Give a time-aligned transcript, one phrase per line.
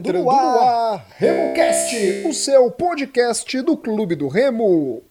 [0.00, 5.02] Entrando no ar, RemoCast, o seu podcast do Clube do Remo.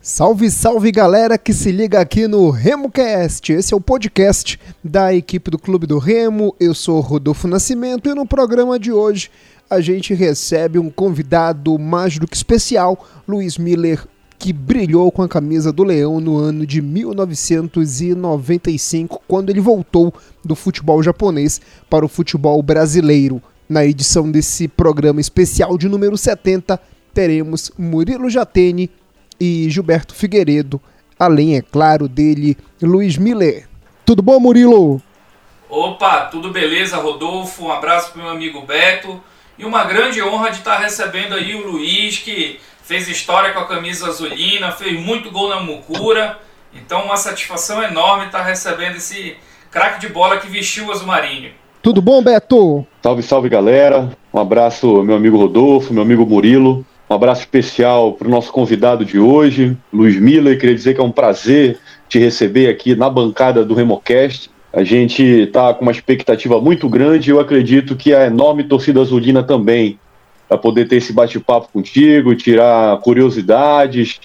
[0.00, 3.52] Salve, salve galera que se liga aqui no RemoCast.
[3.52, 6.54] Esse é o podcast da equipe do Clube do Remo.
[6.60, 9.32] Eu sou Rodolfo Nascimento e no programa de hoje
[9.68, 14.06] a gente recebe um convidado mais do que especial, Luiz Miller,
[14.40, 20.56] que brilhou com a camisa do Leão no ano de 1995, quando ele voltou do
[20.56, 21.60] futebol japonês
[21.90, 23.42] para o futebol brasileiro.
[23.68, 26.80] Na edição desse programa especial de número 70,
[27.12, 28.90] teremos Murilo Jatene
[29.38, 30.80] e Gilberto Figueiredo,
[31.18, 33.68] além, é claro, dele, Luiz Miller.
[34.06, 35.02] Tudo bom, Murilo?
[35.68, 37.66] Opa, tudo beleza, Rodolfo?
[37.66, 39.20] Um abraço para meu amigo Beto.
[39.58, 42.58] E uma grande honra de estar recebendo aí o Luiz, que
[42.90, 46.38] fez história com a camisa azulina, fez muito gol na Mucura.
[46.74, 49.36] Então, uma satisfação enorme estar recebendo esse
[49.70, 51.52] craque de bola que vestiu o azul marinho.
[51.80, 52.84] Tudo bom, Beto?
[53.00, 54.10] Salve, salve, galera.
[54.34, 56.84] Um abraço, meu amigo Rodolfo, meu amigo Murilo.
[57.08, 60.58] Um abraço especial para o nosso convidado de hoje, Luiz Miller.
[60.58, 64.50] Queria dizer que é um prazer te receber aqui na bancada do Remocast.
[64.72, 69.00] A gente está com uma expectativa muito grande e eu acredito que a enorme torcida
[69.00, 69.96] azulina também,
[70.50, 74.18] para poder ter esse bate-papo contigo, tirar curiosidades,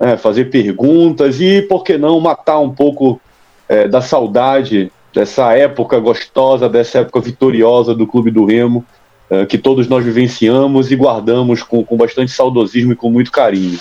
[0.00, 3.20] é, fazer perguntas e, por que não, matar um pouco
[3.68, 8.86] é, da saudade dessa época gostosa, dessa época vitoriosa do Clube do Remo,
[9.28, 13.78] é, que todos nós vivenciamos e guardamos com, com bastante saudosismo e com muito carinho.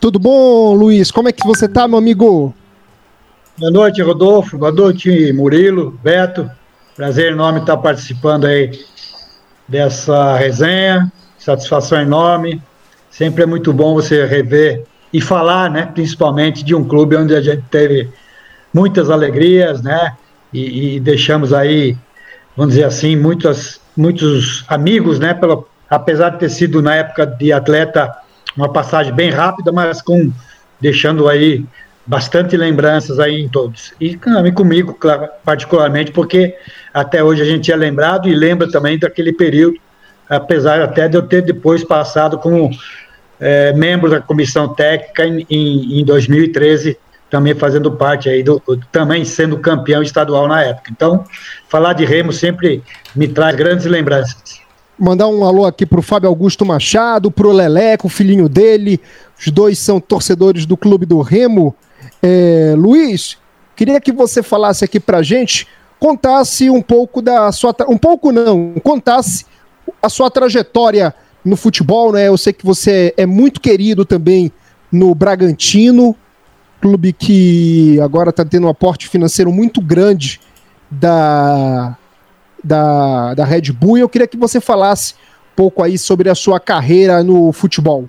[0.00, 1.10] Tudo bom, Luiz?
[1.10, 2.54] Como é que você tá, meu amigo?
[3.58, 4.56] Boa noite, Rodolfo.
[4.56, 6.50] Boa noite, Murilo, Beto.
[6.96, 8.70] Prazer enorme estar participando aí
[9.72, 11.10] dessa resenha.
[11.38, 12.62] Satisfação enorme.
[13.10, 17.40] Sempre é muito bom você rever e falar, né, principalmente de um clube onde a
[17.40, 18.08] gente teve
[18.72, 20.14] muitas alegrias, né,
[20.52, 21.96] e, e deixamos aí,
[22.56, 25.38] vamos dizer assim, muitas, muitos amigos, né,
[25.90, 28.10] apesar de ter sido na época de atleta
[28.56, 30.32] uma passagem bem rápida, mas com
[30.80, 31.64] deixando aí
[32.06, 33.94] bastante lembranças aí em todos.
[34.00, 34.18] E
[34.52, 36.54] comigo, claro, particularmente, porque
[36.92, 39.78] até hoje a gente é lembrado e lembra também daquele período,
[40.28, 42.70] apesar até de eu ter depois passado como
[43.38, 46.96] é, membro da comissão técnica em, em, em 2013,
[47.30, 50.90] também fazendo parte aí, do, também sendo campeão estadual na época.
[50.92, 51.24] Então,
[51.68, 52.82] falar de Remo sempre
[53.16, 54.60] me traz grandes lembranças.
[54.98, 59.00] Mandar um alô aqui pro Fábio Augusto Machado, pro Leleco, o filhinho dele.
[59.38, 61.74] Os dois são torcedores do Clube do Remo.
[62.22, 63.36] É, Luiz,
[63.74, 65.66] queria que você falasse aqui pra gente,
[65.98, 67.74] contasse um pouco da sua.
[67.88, 69.44] Um pouco não, contasse
[70.00, 72.28] a sua trajetória no futebol, né?
[72.28, 74.52] Eu sei que você é muito querido também
[74.90, 76.14] no Bragantino,
[76.80, 80.40] clube que agora está tendo um aporte financeiro muito grande
[80.90, 81.96] da,
[82.62, 83.98] da, da Red Bull.
[83.98, 88.08] E eu queria que você falasse um pouco aí sobre a sua carreira no futebol.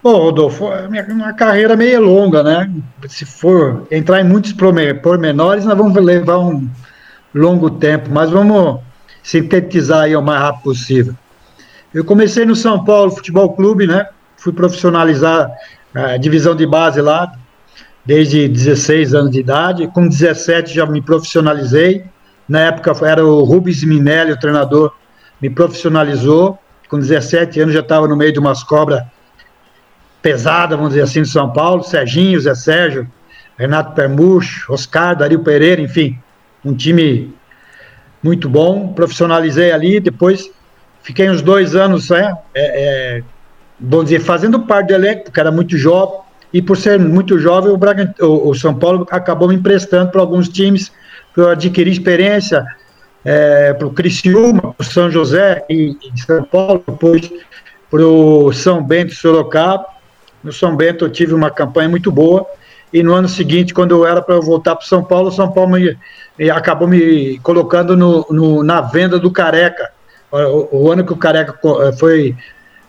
[0.00, 2.70] Bom, Rodolfo, minha, uma carreira meio longa, né?
[3.08, 6.68] Se for entrar em muitos pormenores, nós vamos levar um
[7.34, 8.80] longo tempo, mas vamos
[9.24, 11.14] sintetizar aí o mais rápido possível.
[11.92, 14.06] Eu comecei no São Paulo Futebol Clube, né?
[14.36, 15.50] Fui profissionalizar
[15.92, 17.32] a divisão de base lá
[18.06, 19.88] desde 16 anos de idade.
[19.88, 22.04] Com 17 já me profissionalizei.
[22.48, 24.92] Na época era o Rubens Minelli, o treinador,
[25.42, 26.56] me profissionalizou.
[26.88, 29.02] Com 17 anos já estava no meio de umas cobras
[30.22, 33.08] pesada, vamos dizer assim, de São Paulo, Serginho, Zé Sérgio,
[33.58, 36.18] Renato Permucho, Oscar, Dario Pereira, enfim,
[36.64, 37.34] um time
[38.22, 40.50] muito bom, profissionalizei ali, depois
[41.02, 43.22] fiquei uns dois anos, é, é,
[43.80, 46.20] vamos dizer, fazendo parte do elenco, porque era muito jovem,
[46.52, 47.72] e por ser muito jovem,
[48.20, 50.92] o, o, São Paulo acabou me emprestando para alguns times,
[51.34, 52.64] para eu adquirir experiência,
[53.24, 57.30] é, para o Criciúma, para o São José e, e São Paulo, depois
[57.90, 59.86] para o São Bento Sorocaba,
[60.42, 62.46] no São Bento eu tive uma campanha muito boa.
[62.92, 65.96] E no ano seguinte, quando eu era para voltar para São Paulo, São Paulo me,
[66.38, 69.90] me, acabou me colocando no, no, na venda do Careca.
[70.30, 72.36] O, o, ano que o Careca eh, foi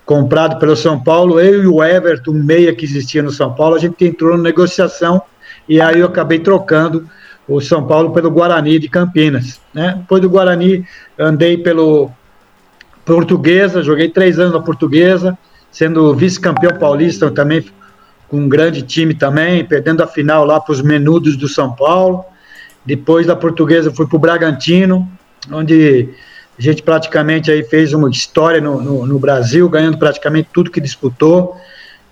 [0.05, 3.79] comprado pelo São Paulo, eu e o Everton, meia que existia no São Paulo, a
[3.79, 5.21] gente entrou na negociação
[5.67, 7.07] e aí eu acabei trocando
[7.47, 9.59] o São Paulo pelo Guarani de Campinas.
[9.73, 9.95] Né?
[9.97, 10.85] Depois do Guarani,
[11.17, 12.11] andei pelo
[13.05, 15.37] Portuguesa, joguei três anos na Portuguesa,
[15.71, 17.65] sendo vice-campeão paulista também,
[18.27, 22.23] com um grande time também, perdendo a final lá para os menudos do São Paulo.
[22.85, 25.07] Depois da portuguesa fui para o Bragantino,
[25.51, 26.09] onde
[26.57, 30.81] a gente praticamente aí fez uma história no, no, no, Brasil, ganhando praticamente tudo que
[30.81, 31.55] disputou.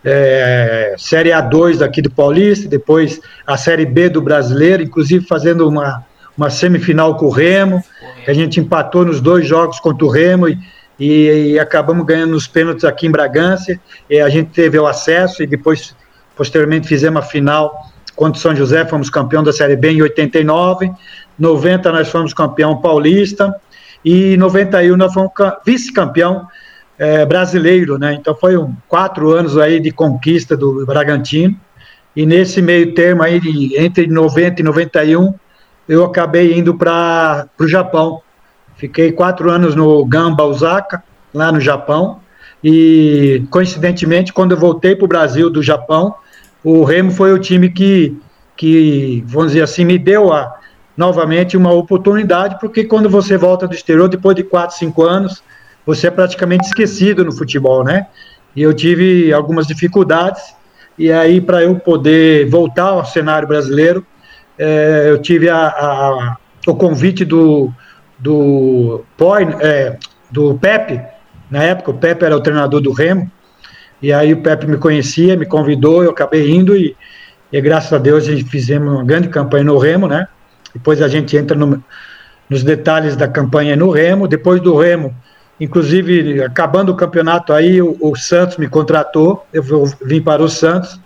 [0.03, 6.05] é, Série A2 daqui do Paulista, depois a Série B do Brasileiro, inclusive fazendo uma,
[6.37, 7.83] uma semifinal com o Remo.
[8.27, 10.57] A gente empatou nos dois jogos contra o Remo e,
[10.99, 13.79] e, e acabamos ganhando os pênaltis aqui em Bragança.
[14.09, 15.95] E a gente teve o acesso e depois,
[16.35, 17.73] posteriormente, fizemos a final
[18.15, 20.91] contra o São José, fomos campeão da Série B em 89.
[21.37, 23.55] 90 nós fomos campeão paulista
[24.03, 25.31] e 91 nós fomos
[25.65, 26.47] vice-campeão
[26.97, 28.13] é, brasileiro, né?
[28.13, 31.55] Então foi um, quatro anos aí de conquista do Bragantino.
[32.15, 33.39] E nesse meio termo aí,
[33.77, 35.35] entre 90 e 91,
[35.87, 38.21] eu acabei indo para o Japão.
[38.77, 41.03] Fiquei quatro anos no Gamba Osaka,
[41.33, 42.19] lá no Japão.
[42.63, 46.15] E coincidentemente, quando eu voltei para o Brasil do Japão,
[46.63, 48.17] o Remo foi o time que,
[48.55, 50.55] que, vamos dizer assim, me deu a,
[50.95, 55.43] novamente uma oportunidade, porque quando você volta do exterior, depois de quatro, cinco anos,
[55.85, 58.07] você é praticamente esquecido no futebol, né?
[58.55, 60.41] E eu tive algumas dificuldades,
[60.97, 64.05] e aí para eu poder voltar ao cenário brasileiro,
[64.57, 67.71] é, eu tive a, a, o convite do,
[68.19, 69.97] do, Poi, é,
[70.31, 71.01] do Pepe,
[71.49, 73.29] na época o Pepe era o treinador do Remo,
[74.01, 76.95] e aí o Pepe me conhecia, me convidou, eu acabei indo e,
[77.51, 80.27] e graças a Deus a gente fizemos uma grande campanha no Remo, né?
[80.73, 81.83] Depois a gente entra no,
[82.49, 84.27] nos detalhes da campanha no Remo.
[84.27, 85.15] Depois do Remo,
[85.59, 89.63] Inclusive, acabando o campeonato aí, o, o Santos me contratou, eu,
[90.03, 90.99] vim para o Santos,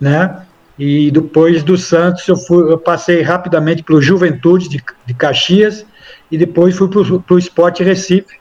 [0.00, 0.42] né?
[0.78, 5.84] E depois do Santos eu, fui, eu passei rapidamente pelo Juventude de, de Caxias
[6.30, 8.38] e depois fui para o Esporte Recife.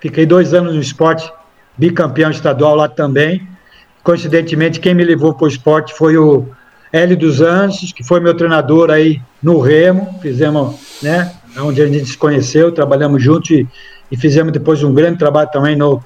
[0.00, 1.30] Fiquei dois anos no esporte,
[1.76, 3.46] bicampeão estadual lá também.
[4.02, 6.46] Coincidentemente, quem me levou para o esporte foi o
[6.92, 10.18] Hélio dos Anjos, que foi meu treinador aí no Remo.
[10.20, 11.32] Fizemos, né?
[11.58, 13.68] Onde a gente se conheceu, trabalhamos juntos e
[14.10, 16.00] e fizemos depois um grande trabalho também no,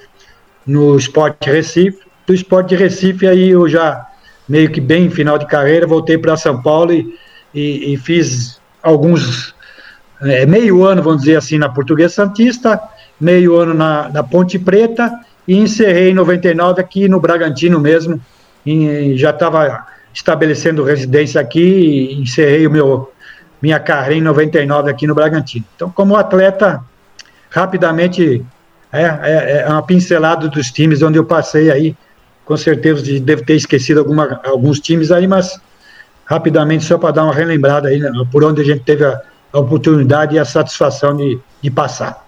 [0.67, 1.99] no Esporte Recife.
[2.27, 4.07] Do Esporte Recife, aí eu já
[4.49, 7.15] meio que bem final de carreira, voltei para São Paulo e,
[7.55, 9.55] e, e fiz alguns,
[10.23, 12.81] é, meio ano, vamos dizer assim, na Portuguesa Santista,
[13.21, 15.13] meio ano na, na Ponte Preta
[15.47, 18.21] e encerrei em 99 aqui no Bragantino mesmo.
[19.15, 23.13] Já estava estabelecendo residência aqui e encerrei o meu
[23.61, 25.65] minha carreira em 99 aqui no Bragantino.
[25.75, 26.81] Então, como atleta,
[27.51, 28.45] rapidamente
[28.93, 31.97] é, é, é uma pincelada dos times onde eu passei aí.
[32.45, 35.61] Com certeza devo ter esquecido alguma, alguns times aí, mas
[36.25, 39.21] rapidamente só para dar uma relembrada aí, né, por onde a gente teve a,
[39.53, 42.27] a oportunidade e a satisfação de, de passar.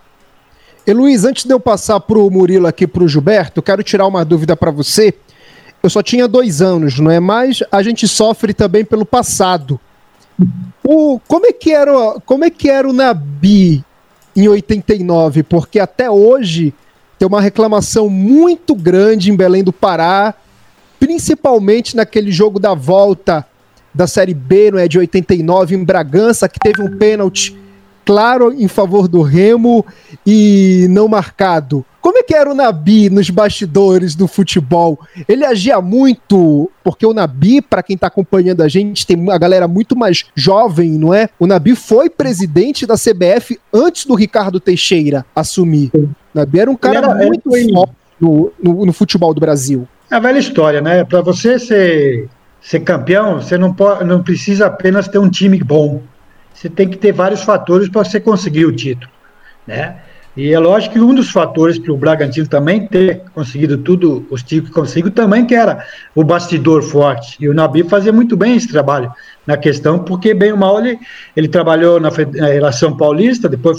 [0.86, 4.06] E Luiz, antes de eu passar para o Murilo aqui para o Gilberto, quero tirar
[4.06, 5.14] uma dúvida para você.
[5.82, 7.20] Eu só tinha dois anos, não é?
[7.20, 9.78] Mas a gente sofre também pelo passado.
[10.82, 11.92] O, como é que era,
[12.24, 13.84] como é que era o Nabi
[14.34, 16.72] em 89, porque até hoje
[17.18, 20.34] tem uma reclamação muito grande em Belém do Pará,
[20.98, 23.46] principalmente naquele jogo da volta
[23.94, 27.56] da Série B, não é de 89 em Bragança, que teve um pênalti
[28.04, 29.84] claro em favor do Remo
[30.26, 31.84] e não marcado.
[32.00, 34.98] Como é que era o Nabi nos bastidores do futebol?
[35.28, 39.68] Ele agia muito, porque o Nabi, para quem está acompanhando a gente, tem uma galera
[39.68, 41.28] muito mais jovem, não é?
[41.38, 45.90] O Nabi foi presidente da CBF antes do Ricardo Teixeira assumir.
[45.94, 49.86] O Nabi era um cara era, muito forte no, no, no, futebol do Brasil.
[50.10, 51.04] É a velha história, né?
[51.04, 52.28] Para você ser,
[52.60, 56.02] ser campeão, você não, pode, não precisa apenas ter um time bom.
[56.52, 59.10] Você tem que ter vários fatores para você conseguir o título,
[59.66, 59.96] né?
[60.36, 64.42] E é lógico que um dos fatores para o Bragantino também ter conseguido tudo, os
[64.42, 67.36] títulos que conseguiu, também que era o bastidor forte.
[67.40, 69.12] E o Nabi fazia muito bem esse trabalho
[69.44, 70.98] na questão, porque bem ou mal ele,
[71.36, 73.78] ele trabalhou na Federação Paulista, depois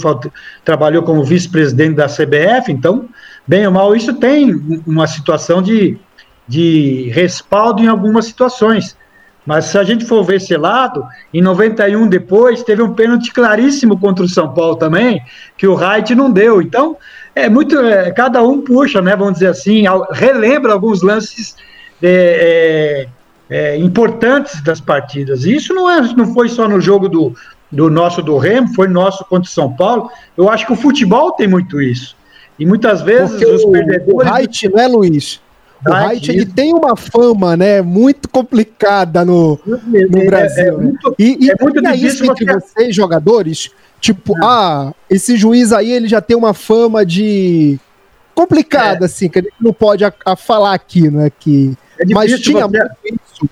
[0.62, 3.08] trabalhou como vice-presidente da CBF, então,
[3.46, 4.52] bem ou mal, isso tem
[4.86, 5.98] uma situação de,
[6.46, 8.96] de respaldo em algumas situações.
[9.44, 13.98] Mas se a gente for ver esse lado, em 91 depois, teve um pênalti claríssimo
[13.98, 15.20] contra o São Paulo também,
[15.56, 16.62] que o Wright não deu.
[16.62, 16.96] Então,
[17.34, 17.78] é muito.
[17.78, 19.16] É, cada um puxa, né?
[19.16, 21.56] Vamos dizer assim, relembra alguns lances
[22.00, 23.08] é,
[23.50, 25.44] é, é, importantes das partidas.
[25.44, 27.34] E isso não, é, não foi só no jogo do,
[27.70, 30.08] do nosso do Remo, foi nosso contra o São Paulo.
[30.36, 32.16] Eu acho que o futebol tem muito isso.
[32.58, 34.06] E muitas vezes Porque os perdedores.
[34.06, 35.40] O Wright, não é, Luiz?
[35.86, 40.64] O Wright ele tem uma fama, né, muito complicada no, no é, Brasil.
[40.64, 42.60] É, é muito, e, e é muito isso entre você...
[42.60, 43.70] vocês, jogadores,
[44.00, 44.48] tipo, não.
[44.48, 47.78] ah, esse juiz aí ele já tem uma fama de
[48.34, 49.06] complicada, é.
[49.06, 51.76] assim, que a gente não pode a, a falar aqui, né, que...
[51.98, 52.78] É mas tinha você...
[52.78, 53.50] muito isso.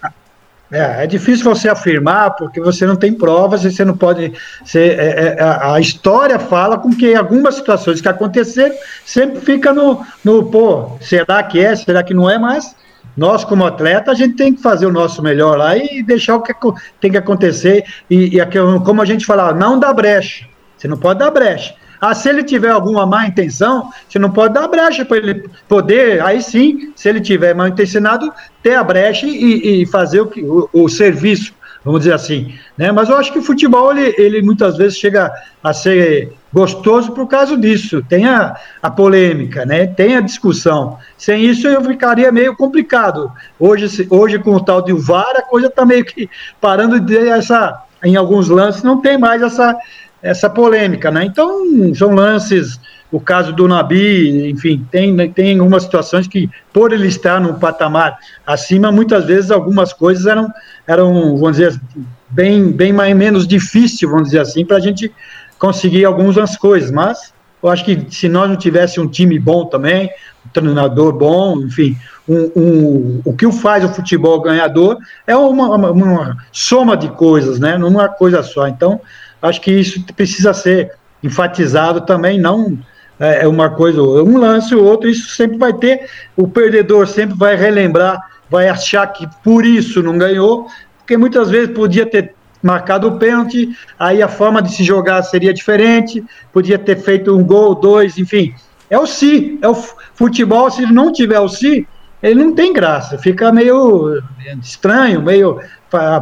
[0.72, 4.32] É, é difícil você afirmar porque você não tem provas e você não pode.
[4.64, 8.74] Ser, é, é, a história fala com que algumas situações que aconteceram
[9.04, 12.76] sempre fica no, no pô, será que é, será que não é, mas
[13.16, 16.42] Nós, como atleta, a gente tem que fazer o nosso melhor lá e deixar o
[16.42, 16.54] que
[17.00, 17.84] tem que acontecer.
[18.08, 20.46] E, e como a gente falava, não dá brecha.
[20.76, 21.74] Você não pode dar brecha.
[22.00, 26.22] Ah, se ele tiver alguma má intenção, você não pode dar brecha para ele poder,
[26.22, 30.42] aí sim, se ele tiver mal intencionado, ter a brecha e, e fazer o, que,
[30.42, 31.52] o, o serviço
[31.84, 32.54] vamos dizer assim.
[32.76, 32.92] Né?
[32.92, 37.26] Mas eu acho que o futebol, ele, ele muitas vezes chega a ser gostoso por
[37.26, 38.04] causa disso.
[38.08, 39.86] Tem a, a polêmica, né?
[39.86, 40.98] tem a discussão.
[41.16, 43.32] Sem isso eu ficaria meio complicado.
[43.58, 46.28] Hoje, hoje com o tal de VAR, a coisa está meio que
[46.60, 47.82] parando de essa.
[48.02, 49.76] Em alguns lances não tem mais essa,
[50.22, 51.24] essa polêmica, né?
[51.24, 52.78] Então, são lances
[53.12, 58.18] o caso do Nabi, enfim, tem, tem algumas situações que, por ele estar num patamar
[58.46, 60.48] acima, muitas vezes algumas coisas eram,
[60.86, 61.80] eram vamos dizer,
[62.28, 65.12] bem, bem mais, menos difícil, vamos dizer assim, para a gente
[65.58, 66.90] conseguir algumas coisas.
[66.92, 70.08] Mas eu acho que se nós não tivéssemos um time bom também,
[70.46, 71.96] um treinador bom, enfim,
[72.28, 74.96] um, um, o que faz o futebol ganhador
[75.26, 77.76] é uma, uma, uma soma de coisas, né?
[77.76, 78.68] Não é uma coisa só.
[78.68, 79.00] Então,
[79.42, 80.92] acho que isso precisa ser
[81.22, 82.78] enfatizado também, não
[83.20, 87.36] é, é uma coisa, um lance ou outro, isso sempre vai ter, o perdedor sempre
[87.36, 88.18] vai relembrar,
[88.48, 90.66] vai achar que por isso não ganhou,
[90.98, 95.52] porque muitas vezes podia ter marcado o pênalti, aí a forma de se jogar seria
[95.52, 98.54] diferente, podia ter feito um gol, dois, enfim.
[98.88, 101.86] É o si, é o futebol, se não tiver o si,
[102.22, 104.22] ele não tem graça, fica meio
[104.60, 105.60] estranho, meio,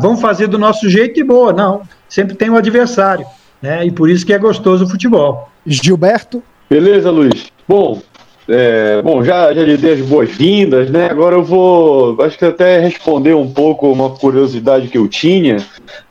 [0.01, 3.27] vamos fazer do nosso jeito e boa, não, sempre tem um adversário,
[3.61, 5.49] né, e por isso que é gostoso o futebol.
[5.67, 6.43] Gilberto?
[6.69, 7.47] Beleza, Luiz.
[7.67, 8.01] Bom,
[8.49, 11.11] é, bom, já, já lhe dei as boas-vindas, né?
[11.11, 15.59] Agora eu vou, acho que até responder um pouco uma curiosidade que eu tinha.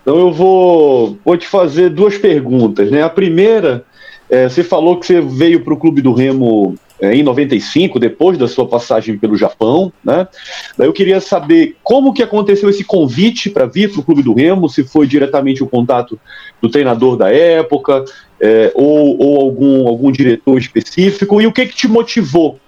[0.01, 3.01] Então eu vou, vou te fazer duas perguntas, né?
[3.01, 3.83] A primeira,
[4.29, 8.37] é, você falou que você veio para o Clube do Remo é, em 95, depois
[8.37, 10.27] da sua passagem pelo Japão, né?
[10.77, 14.33] Daí eu queria saber como que aconteceu esse convite para vir para o Clube do
[14.33, 16.19] Remo, se foi diretamente o contato
[16.61, 18.03] do treinador da época,
[18.39, 22.59] é, ou, ou algum, algum diretor específico, e o que que te motivou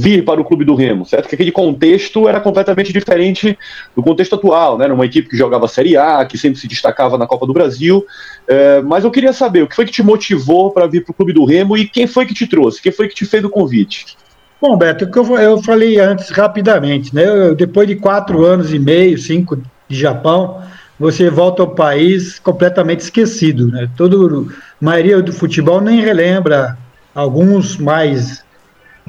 [0.00, 1.28] vir para o clube do Remo, certo?
[1.28, 3.58] Que aquele contexto era completamente diferente
[3.94, 4.86] do contexto atual, né?
[4.86, 8.06] Uma equipe que jogava Série A, que sempre se destacava na Copa do Brasil.
[8.48, 11.14] É, mas eu queria saber o que foi que te motivou para vir para o
[11.14, 13.50] clube do Remo e quem foi que te trouxe, quem foi que te fez o
[13.50, 14.16] convite?
[14.58, 17.26] Bom, Beto, o que eu, eu falei antes rapidamente, né?
[17.26, 20.62] Eu, depois de quatro anos e meio, cinco de Japão,
[20.98, 23.90] você volta ao país completamente esquecido, né?
[23.96, 26.78] Todo, a maioria do futebol nem relembra,
[27.14, 28.42] alguns mais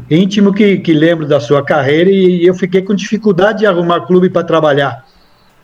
[0.10, 4.30] íntimo que, que lembro da sua carreira e eu fiquei com dificuldade de arrumar clube
[4.30, 5.06] para trabalhar.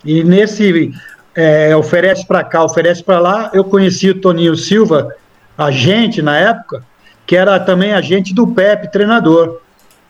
[0.04, 0.92] E nesse
[1.36, 5.14] é, oferece para cá, oferece para lá, eu conheci o Toninho Silva,
[5.58, 6.84] agente na época,
[7.26, 9.60] que era também agente do Pepe, treinador.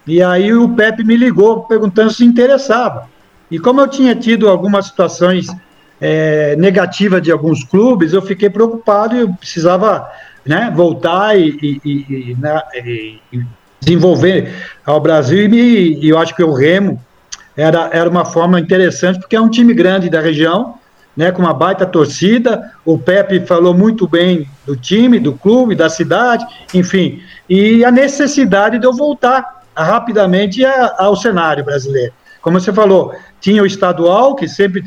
[0.05, 3.09] E aí o Pepe me ligou perguntando se interessava.
[3.50, 5.47] E como eu tinha tido algumas situações
[6.00, 10.09] é, negativas de alguns clubes, eu fiquei preocupado e eu precisava
[10.45, 13.19] né, voltar e, e, e, né, e,
[13.79, 14.53] desenvolver
[14.86, 17.01] ao Brasil e, e eu acho que o Remo
[17.55, 20.75] era, era uma forma interessante, porque é um time grande da região,
[21.15, 22.72] né, com uma baita torcida.
[22.86, 28.77] O Pepe falou muito bem do time, do clube, da cidade, enfim, e a necessidade
[28.77, 32.13] de eu voltar rapidamente a, ao cenário brasileiro.
[32.41, 34.84] Como você falou, tinha o estadual, que sempre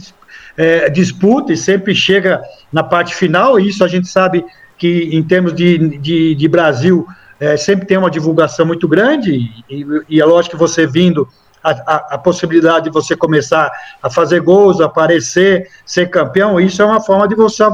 [0.57, 2.41] é, disputa e sempre chega
[2.73, 4.45] na parte final, e isso a gente sabe
[4.79, 7.07] que, em termos de, de, de Brasil,
[7.41, 11.27] é, sempre tem uma divulgação muito grande, e, e é lógico que você vindo,
[11.63, 13.71] a, a, a, possibilidade de você começar
[14.03, 17.65] a fazer gols, aparecer, ser campeão, isso é uma forma de você,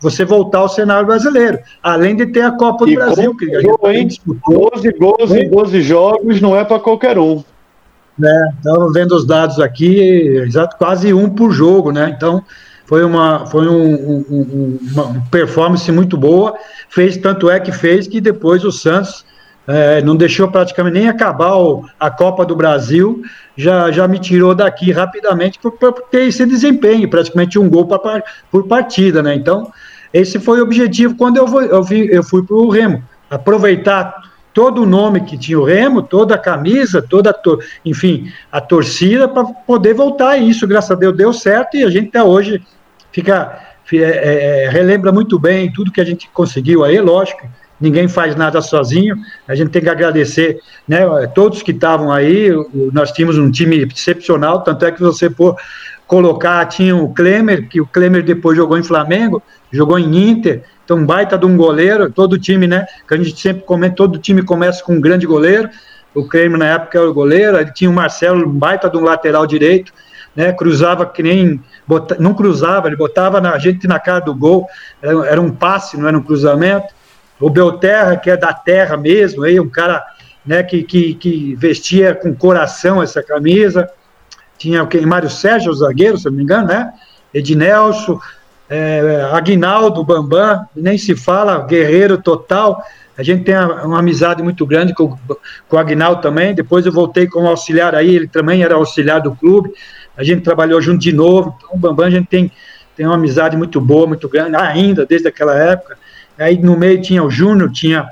[0.00, 3.92] você voltar ao cenário brasileiro, além de ter a Copa do e Brasil, que a
[3.92, 4.70] gente disputou.
[4.72, 7.42] 12 gols em 12 jogos não é para qualquer um.
[8.18, 8.52] Né?
[8.56, 9.98] Estamos vendo os dados aqui,
[10.44, 12.12] exato, quase um por jogo, né?
[12.14, 12.44] Então,
[12.90, 16.56] foi uma, foi um, um, uma performance muito boa,
[16.88, 19.24] fez, tanto é que fez que depois o Santos
[19.64, 23.22] é, não deixou praticamente nem acabar o, a Copa do Brasil,
[23.56, 28.24] já, já me tirou daqui rapidamente por, por ter esse desempenho, praticamente um gol pra,
[28.50, 29.36] por partida, né?
[29.36, 29.70] Então,
[30.12, 34.16] esse foi o objetivo quando eu, eu, eu fui para o Remo, aproveitar
[34.52, 37.34] todo o nome que tinha o Remo, toda a camisa, toda a
[37.84, 40.66] enfim, a torcida para poder voltar a isso.
[40.66, 42.60] Graças a Deus deu certo e a gente até hoje
[43.12, 43.60] fica
[43.92, 47.48] é, é, é, relembra muito bem tudo que a gente conseguiu aí, lógico.
[47.80, 49.16] Ninguém faz nada sozinho.
[49.48, 51.00] A gente tem que agradecer, né?
[51.34, 52.50] Todos que estavam aí.
[52.92, 55.56] Nós tínhamos um time excepcional, tanto é que você for
[56.06, 61.06] colocar tinha o Klemer, que o Klemer depois jogou em Flamengo, jogou em Inter, então
[61.06, 62.84] baita de um goleiro, todo time, né?
[63.08, 65.70] Que a gente sempre comenta, todo time começa com um grande goleiro.
[66.12, 69.04] o Kramer na época era o goleiro, ele tinha o Marcelo, um baita de um
[69.04, 69.92] lateral direito,
[70.34, 74.66] né, cruzava que nem, bota, não cruzava, ele botava na gente na cara do gol,
[75.02, 76.94] era, era, um passe, não era um cruzamento.
[77.40, 80.04] O Belterra, que é da terra mesmo, aí um cara
[80.44, 83.88] né, que, que, que vestia com coração essa camisa.
[84.58, 85.00] Tinha o que?
[85.00, 86.92] Mário Sérgio, o zagueiro, se não me engano, né?
[87.32, 88.20] Ednelson,
[88.68, 92.82] é, Aguinaldo, Bambam, nem se fala, guerreiro total.
[93.16, 95.16] A gente tem uma, uma amizade muito grande com,
[95.68, 96.54] com o Aguinaldo também.
[96.54, 99.72] Depois eu voltei como auxiliar aí, ele também era auxiliar do clube.
[100.20, 101.54] A gente trabalhou junto de novo.
[101.56, 102.52] Então, o Bambam a gente tem,
[102.94, 105.96] tem uma amizade muito boa, muito grande, ainda desde aquela época.
[106.38, 108.06] Aí no meio tinha o Júnior, tinha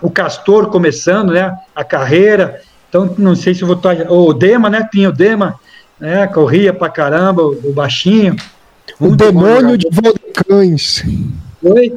[0.00, 2.60] o Castor começando, né, a carreira.
[2.88, 3.96] Então, não sei se vou estar.
[4.08, 4.88] O Dema, né?
[4.92, 5.58] Tinha o Dema,
[5.98, 6.28] né?
[6.28, 8.36] Corria pra caramba, o, o baixinho.
[9.00, 11.04] O demônio de Valdecães.
[11.60, 11.94] Oi?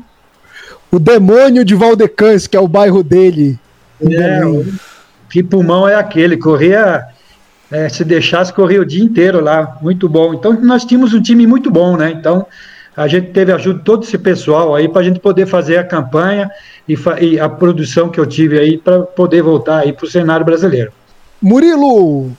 [0.90, 3.60] O demônio de Valdecães, que é o bairro dele.
[4.02, 4.42] É,
[5.30, 6.36] que pulmão é aquele?
[6.36, 7.06] Corria.
[7.76, 9.78] É, se deixasse, corria o dia inteiro lá.
[9.82, 10.34] Muito bom.
[10.34, 12.10] Então, nós tínhamos um time muito bom, né?
[12.10, 12.48] Então,
[12.96, 15.84] a gente teve ajuda de todo esse pessoal aí para a gente poder fazer a
[15.84, 16.50] campanha
[16.88, 20.46] e, e a produção que eu tive aí para poder voltar aí para o cenário
[20.46, 20.94] brasileiro.
[21.42, 22.32] Murilo,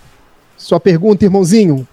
[0.57, 1.87] sua pergunta, irmãozinho.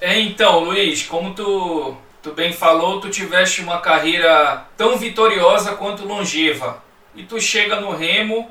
[0.00, 6.08] É, então, Luiz, como tu, tu bem falou, tu tiveste uma carreira tão vitoriosa quanto
[6.08, 6.82] longeva.
[7.14, 8.48] E tu chega no Remo,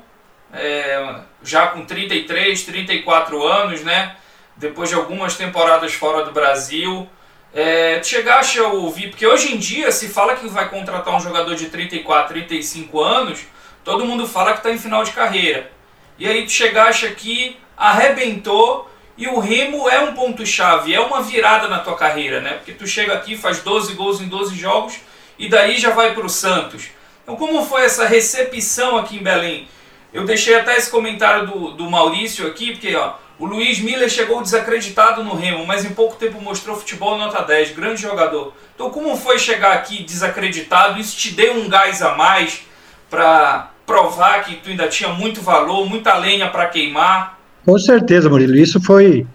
[0.54, 4.14] é, já com 33, 34 anos, né?
[4.56, 7.08] Depois de algumas temporadas fora do Brasil.
[7.54, 11.54] É, chegaste a ouvir, porque hoje em dia se fala que vai contratar um jogador
[11.54, 13.40] de 34, 35 anos,
[13.82, 15.70] todo mundo fala que está em final de carreira.
[16.18, 21.68] E aí tu chegaste aqui, arrebentou, e o Remo é um ponto-chave, é uma virada
[21.68, 22.54] na tua carreira, né?
[22.54, 25.00] Porque tu chega aqui, faz 12 gols em 12 jogos,
[25.38, 26.88] e daí já vai para o Santos.
[27.22, 29.68] Então como foi essa recepção aqui em Belém?
[30.12, 34.40] Eu deixei até esse comentário do, do Maurício aqui, porque ó, o Luiz Miller chegou
[34.42, 38.54] desacreditado no Remo, mas em pouco tempo mostrou futebol nota 10, grande jogador.
[38.74, 40.98] Então, como foi chegar aqui desacreditado?
[40.98, 42.62] Isso te deu um gás a mais
[43.10, 47.38] para provar que tu ainda tinha muito valor, muita lenha para queimar?
[47.64, 48.56] Com certeza, Murilo.
[48.56, 49.26] Isso foi,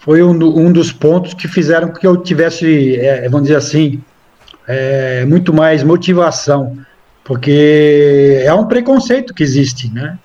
[0.00, 4.02] foi um, um dos pontos que fizeram que eu tivesse, é, vamos dizer assim,
[4.68, 6.76] é, muito mais motivação,
[7.24, 10.18] porque é um preconceito que existe, né?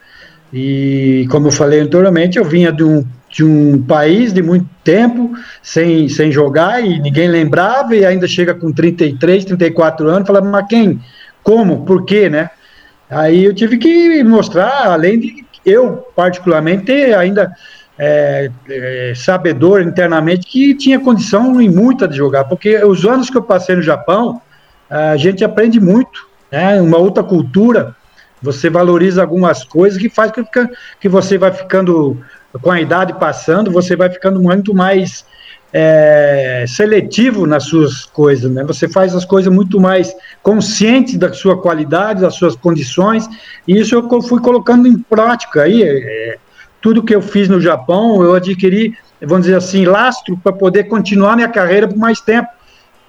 [0.54, 5.32] E como eu falei anteriormente, eu vinha de um de um país de muito tempo
[5.62, 10.68] sem, sem jogar e ninguém lembrava, e ainda chega com 33, 34 anos, fala, mas
[10.68, 11.00] quem?
[11.42, 11.86] Como?
[11.86, 12.50] Por quê, né?
[13.10, 17.52] Aí eu tive que mostrar, além de eu, particularmente, ainda
[17.98, 23.38] é, é, sabedor internamente que tinha condição em muita de jogar, porque os anos que
[23.38, 24.42] eu passei no Japão,
[24.90, 26.82] a gente aprende muito, né?
[26.82, 27.96] Uma outra cultura,
[28.42, 30.44] você valoriza algumas coisas que faz que,
[31.00, 32.22] que você vai ficando
[32.60, 35.26] com a idade passando, você vai ficando muito mais
[35.74, 38.64] é, seletivo nas suas coisas, né?
[38.66, 43.28] Você faz as coisas muito mais consciente da sua qualidade, das suas condições,
[43.68, 45.84] e isso eu fui colocando em prática aí.
[45.84, 46.38] É,
[46.82, 51.36] tudo que eu fiz no Japão, eu adquiri, vamos dizer assim, lastro para poder continuar
[51.36, 52.50] minha carreira por mais tempo.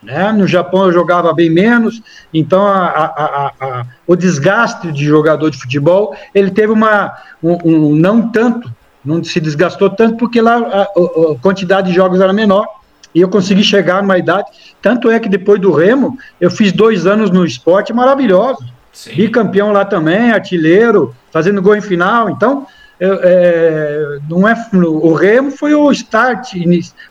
[0.02, 0.30] Né?
[0.32, 2.02] No Japão eu jogava bem menos,
[2.34, 7.94] então a, a, a, o desgaste de jogador de futebol ele teve uma um, um
[7.94, 8.70] não tanto
[9.04, 12.66] não se desgastou tanto porque lá a, a, quantidade de jogos era menor
[13.14, 14.50] e eu consegui chegar numa idade.
[14.80, 18.64] Tanto é que depois do Remo, eu fiz dois anos no esporte maravilhoso.
[18.92, 19.14] Sim.
[19.14, 22.30] Bicampeão lá também, artilheiro, fazendo gol em final.
[22.30, 22.66] Então,
[23.00, 26.54] eu, é, não é, o Remo foi o start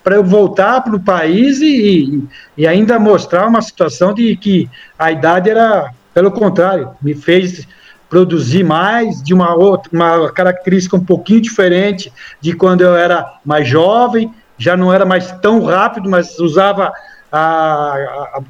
[0.03, 2.23] para eu voltar para o país e,
[2.57, 7.67] e ainda mostrar uma situação de que a idade era, pelo contrário, me fez
[8.11, 13.65] produzir mais, de uma outra, uma característica um pouquinho diferente de quando eu era mais
[13.65, 16.91] jovem, já não era mais tão rápido, mas usava
[17.31, 18.41] a, a, a,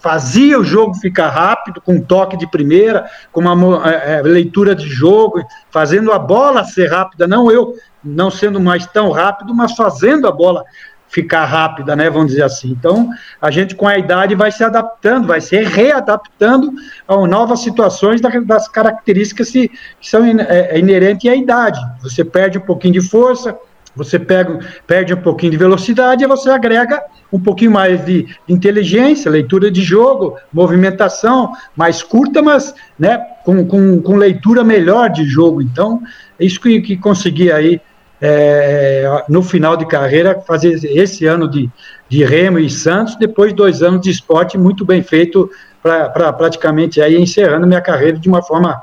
[0.00, 4.74] fazia o jogo ficar rápido, com um toque de primeira, com uma é, é, leitura
[4.74, 9.76] de jogo, fazendo a bola ser rápida, não eu não sendo mais tão rápido, mas
[9.76, 10.64] fazendo a bola
[11.10, 12.08] ficar rápida, né?
[12.08, 12.70] Vamos dizer assim.
[12.70, 16.72] Então, a gente com a idade vai se adaptando, vai se readaptando
[17.06, 19.70] a novas situações das características que
[20.00, 21.80] são é, é inerentes à idade.
[22.00, 23.58] Você perde um pouquinho de força,
[23.94, 29.30] você pega, perde um pouquinho de velocidade e você agrega um pouquinho mais de inteligência,
[29.30, 35.60] leitura de jogo, movimentação mais curta, mas né, com, com, com leitura melhor de jogo.
[35.60, 36.02] Então,
[36.38, 37.80] é isso que, que consegui aí
[38.20, 41.70] é, no final de carreira, fazer esse ano de,
[42.08, 45.50] de Remo e Santos, depois dois anos de esporte muito bem feito,
[45.82, 48.82] para pra, praticamente aí encerrando minha carreira de uma forma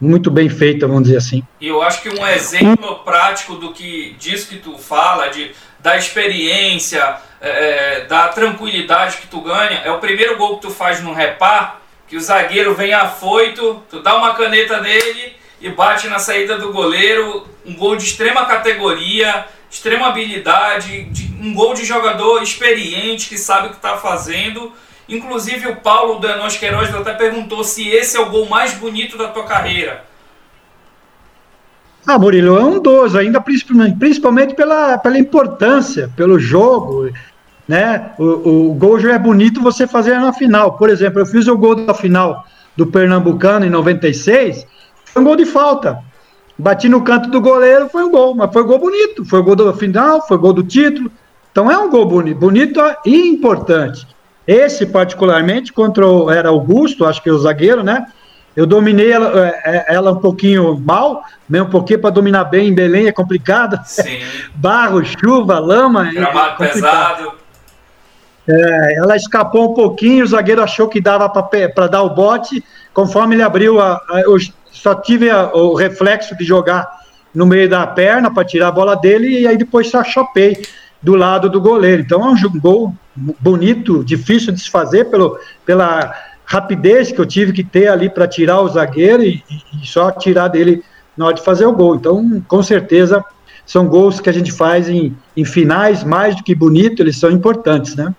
[0.00, 1.44] muito bem feita, vamos dizer assim.
[1.60, 5.96] E eu acho que um exemplo prático do que disso que tu fala, de, da
[5.96, 11.00] experiência, é, é, da tranquilidade que tu ganha, é o primeiro gol que tu faz
[11.00, 16.18] no repar, que o zagueiro vem afoito, tu dá uma caneta nele e bate na
[16.18, 22.42] saída do goleiro, um gol de extrema categoria, extrema habilidade, de, um gol de jogador
[22.42, 24.72] experiente que sabe o que está fazendo.
[25.08, 29.28] Inclusive o Paulo Danos Queiroz até perguntou se esse é o gol mais bonito da
[29.28, 30.04] tua carreira.
[32.04, 37.08] Ah, Murilo, é um dos, ainda principalmente, principalmente pela, pela importância, pelo jogo,
[37.68, 38.10] né?
[38.18, 40.76] O, o gol já é bonito você fazer na final.
[40.76, 42.44] Por exemplo, eu fiz o gol da final
[42.76, 44.66] do Pernambucano em 96,
[45.12, 45.98] foi um gol de falta.
[46.58, 49.42] Bati no canto do goleiro, foi um gol, mas foi um gol bonito, foi o
[49.42, 51.10] gol da final, foi o gol do título.
[51.50, 54.06] Então é um gol bonito, bonito e importante.
[54.46, 58.06] Esse, particularmente, contra o, era Augusto, acho que é o zagueiro, né?
[58.54, 62.68] Eu dominei ela, é, é, ela um pouquinho mal, meio um pouquinho para dominar bem
[62.68, 63.80] em Belém é complicado.
[63.84, 64.18] Sim.
[64.54, 66.12] Barro, chuva, lama.
[66.12, 67.32] Gramado é pesado.
[68.46, 72.62] É, ela escapou um pouquinho, o zagueiro achou que dava para dar o bote.
[72.92, 74.20] Conforme ele abriu, a, a,
[74.72, 76.88] só tive a, o reflexo de jogar
[77.34, 80.60] no meio da perna para tirar a bola dele e aí depois só chopei
[81.00, 82.02] do lado do goleiro.
[82.02, 87.52] Então é um gol bonito, difícil de se fazer pelo, pela rapidez que eu tive
[87.52, 89.42] que ter ali para tirar o zagueiro e,
[89.82, 90.82] e, só tirar dele
[91.16, 91.94] na hora de fazer o gol.
[91.94, 93.24] Então, com certeza,
[93.66, 97.30] são gols que a gente faz em, em finais, mais do que bonito, eles são
[97.30, 98.14] importantes, né?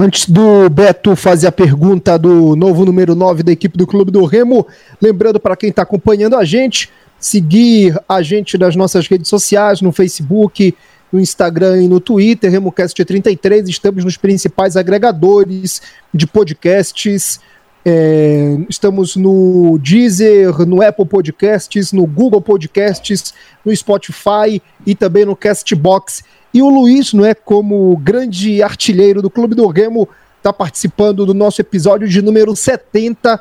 [0.00, 4.24] Antes do Beto fazer a pergunta do novo número 9 da equipe do Clube do
[4.24, 4.64] Remo,
[5.02, 9.90] lembrando para quem está acompanhando a gente, seguir a gente nas nossas redes sociais, no
[9.90, 10.72] Facebook,
[11.10, 13.68] no Instagram e no Twitter, RemoCast33.
[13.68, 15.82] Estamos nos principais agregadores
[16.14, 17.40] de podcasts.
[17.84, 23.34] É, estamos no Deezer, no Apple Podcasts, no Google Podcasts,
[23.64, 26.22] no Spotify e também no Castbox.
[26.58, 31.32] E o Luiz, não é, como grande artilheiro do Clube do Remo, está participando do
[31.32, 33.34] nosso episódio de número 70.
[33.34, 33.40] A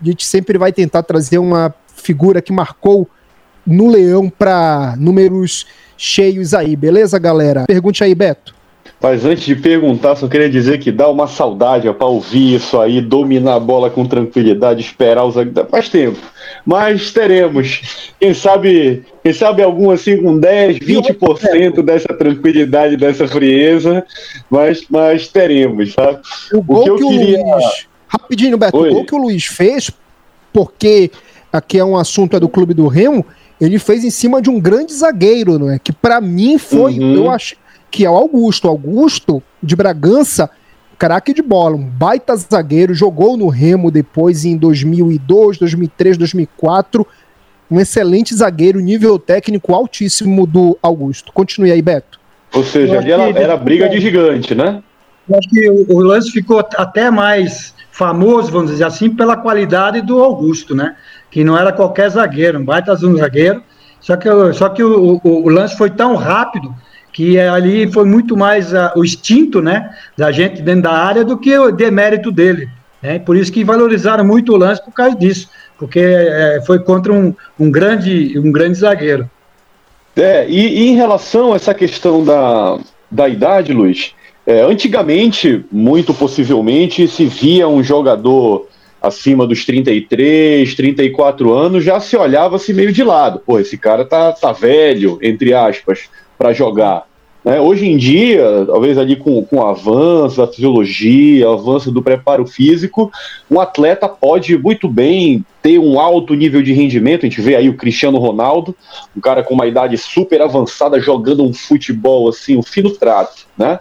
[0.00, 3.10] gente sempre vai tentar trazer uma figura que marcou
[3.66, 7.64] no Leão para números cheios aí, beleza, galera?
[7.66, 8.53] Pergunte aí, Beto.
[9.04, 13.02] Mas antes de perguntar, só queria dizer que dá uma saudade para ouvir isso aí,
[13.02, 15.34] dominar a bola com tranquilidade, esperar os
[15.70, 16.18] faz tempo.
[16.64, 17.82] Mas teremos.
[18.18, 24.06] Quem sabe, quem sabe algum assim com 10, 20% dessa tranquilidade, dessa frieza,
[24.48, 26.18] mas, mas teremos, tá?
[26.54, 27.42] O, o que eu que queria.
[27.44, 27.86] Luiz...
[28.08, 28.88] Rapidinho, Beto, Oi.
[28.88, 29.90] o gol que o Luiz fez,
[30.50, 31.10] porque
[31.52, 33.22] aqui é um assunto é do Clube do Remo,
[33.60, 35.78] ele fez em cima de um grande zagueiro, não é?
[35.78, 37.16] Que para mim foi, uhum.
[37.16, 37.62] eu acho
[37.94, 38.66] que é o Augusto.
[38.66, 40.50] Augusto de Bragança,
[40.98, 47.06] craque de bola, um baita zagueiro, jogou no Remo depois em 2002, 2003, 2004.
[47.70, 51.32] Um excelente zagueiro, nível técnico altíssimo do Augusto.
[51.32, 52.18] Continue aí, Beto.
[52.52, 54.82] Ou seja, ali era, era briga de gigante, né?
[55.28, 60.00] Eu acho que o, o lance ficou até mais famoso, vamos dizer assim, pela qualidade
[60.02, 60.96] do Augusto, né?
[61.30, 63.60] que não era qualquer zagueiro, um baita um zagueiro,
[64.00, 66.72] só que, só que o, o, o, lance foi tão rápido
[67.14, 71.38] que ali foi muito mais a, o instinto né, da gente dentro da área do
[71.38, 72.68] que o demérito dele.
[73.00, 73.20] Né?
[73.20, 75.48] Por isso que valorizaram muito o lance por causa disso,
[75.78, 79.30] porque é, foi contra um, um, grande, um grande zagueiro.
[80.16, 84.12] É, e, e, em relação a essa questão da, da idade, Luiz,
[84.44, 88.66] é, antigamente, muito possivelmente, se via um jogador
[89.04, 93.38] acima dos 33, 34 anos, já se olhava-se meio de lado.
[93.44, 97.06] Pô, esse cara tá, tá velho, entre aspas, para jogar.
[97.44, 97.60] Né?
[97.60, 103.12] Hoje em dia, talvez ali com, com o avanço da fisiologia, avanço do preparo físico,
[103.50, 107.26] um atleta pode muito bem ter um alto nível de rendimento.
[107.26, 108.74] A gente vê aí o Cristiano Ronaldo,
[109.14, 113.78] um cara com uma idade super avançada, jogando um futebol assim, um fino trato, né?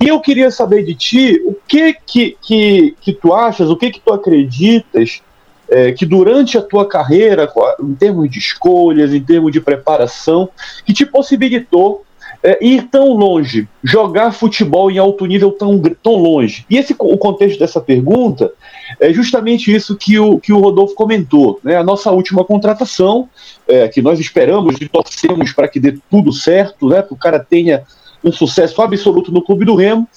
[0.00, 3.90] E eu queria saber de ti o que que, que, que tu achas, o que
[3.90, 5.22] que tu acreditas
[5.68, 10.48] é, que durante a tua carreira, em termos de escolhas, em termos de preparação,
[10.84, 12.04] que te possibilitou
[12.42, 16.64] é, ir tão longe, jogar futebol em alto nível tão, tão longe.
[16.70, 18.52] E esse, o contexto dessa pergunta
[19.00, 21.60] é justamente isso que o, que o Rodolfo comentou.
[21.62, 21.76] Né?
[21.76, 23.28] A nossa última contratação,
[23.66, 27.02] é, que nós esperamos e torcemos para que dê tudo certo, né?
[27.02, 27.82] que o cara tenha
[28.22, 30.08] um sucesso absoluto no Clube do Remo.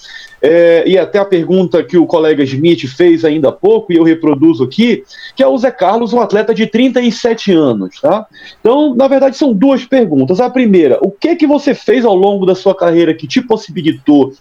[0.43, 4.03] É, e até a pergunta que o colega Smith fez ainda há pouco, e eu
[4.03, 5.03] reproduzo aqui,
[5.35, 8.01] que é o Zé Carlos, um atleta de 37 anos.
[8.01, 8.25] Tá?
[8.59, 10.39] Então, na verdade, são duas perguntas.
[10.39, 14.33] A primeira, o que que você fez ao longo da sua carreira que te possibilitou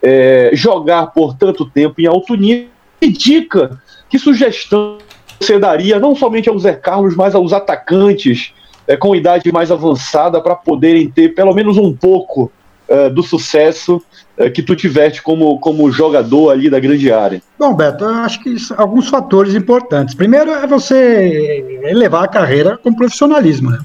[0.00, 2.68] é, jogar por tanto tempo em alto nível?
[3.00, 4.98] Que dica, que sugestão
[5.40, 8.52] você daria não somente ao Zé Carlos, mas aos atacantes
[8.86, 12.50] é, com idade mais avançada para poderem ter pelo menos um pouco
[12.88, 14.02] é, do sucesso
[14.36, 17.42] é, que tu tiveste como, como jogador ali da grande área?
[17.58, 20.14] Bom, Beto, eu acho que alguns fatores importantes.
[20.14, 23.70] Primeiro é você elevar a carreira com profissionalismo.
[23.70, 23.78] Né?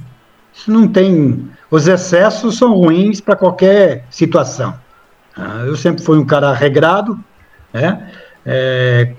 [0.55, 1.49] Isso não tem.
[1.69, 4.75] Os excessos são ruins para qualquer situação.
[5.35, 7.19] Ah, eu sempre fui um cara regrado,
[7.73, 8.11] né?
[8.45, 9.13] É,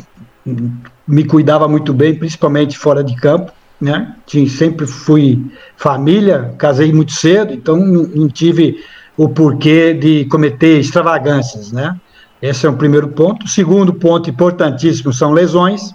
[1.06, 4.14] me cuidava muito bem, principalmente fora de campo, né?
[4.24, 5.44] Tinha, sempre fui
[5.76, 8.82] família, casei muito cedo, então não tive
[9.16, 11.96] o porquê de cometer extravagâncias, né?
[12.42, 13.46] Esse é o primeiro ponto.
[13.46, 15.94] O segundo ponto importantíssimo são lesões.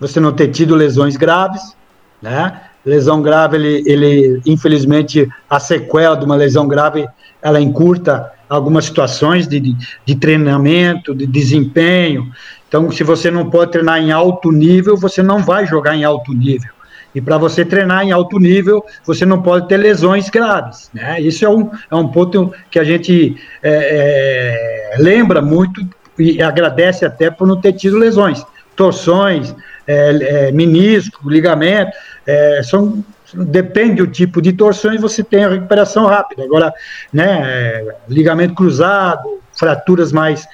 [0.00, 1.76] Você não ter tido lesões graves,
[2.20, 2.62] né?
[2.84, 7.06] Lesão grave, ele, ele infelizmente, a sequela de uma lesão grave,
[7.40, 12.30] ela encurta algumas situações de, de, de treinamento, de desempenho.
[12.68, 16.32] Então, se você não pode treinar em alto nível, você não vai jogar em alto
[16.32, 16.72] nível.
[17.14, 20.90] E para você treinar em alto nível, você não pode ter lesões graves.
[20.94, 21.20] Né?
[21.20, 25.86] Isso é um, é um ponto que a gente é, é, lembra muito
[26.18, 28.44] e agradece até por não ter tido lesões.
[28.74, 29.54] Torções,
[29.86, 31.92] é, é menisco, ligamento,
[32.26, 36.44] é, são depende do tipo de torção e você tem a recuperação rápida.
[36.44, 36.72] Agora,
[37.12, 40.46] né, é, ligamento cruzado, fraturas mais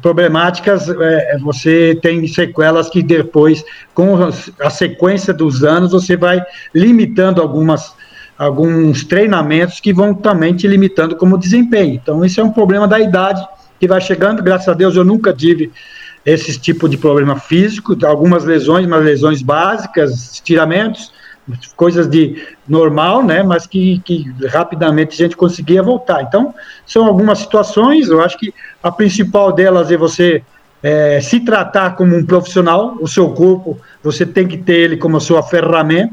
[0.00, 4.16] problemáticas, é, é, você tem sequelas que depois, com
[4.60, 6.42] a sequência dos anos, você vai
[6.74, 7.94] limitando algumas
[8.36, 11.94] alguns treinamentos que vão também te limitando como desempenho.
[11.94, 13.40] Então, isso é um problema da idade
[13.78, 14.42] que vai chegando.
[14.42, 15.70] Graças a Deus, eu nunca tive
[16.26, 21.12] esse tipo de problema físico, algumas lesões, mas lesões básicas, estiramentos,
[21.76, 26.22] coisas de normal, né, mas que, que rapidamente a gente conseguia voltar.
[26.22, 26.54] Então,
[26.86, 28.52] são algumas situações, eu acho que
[28.84, 30.42] a principal delas é você
[30.82, 35.16] é, se tratar como um profissional, o seu corpo, você tem que ter ele como
[35.16, 36.12] a sua ferramenta,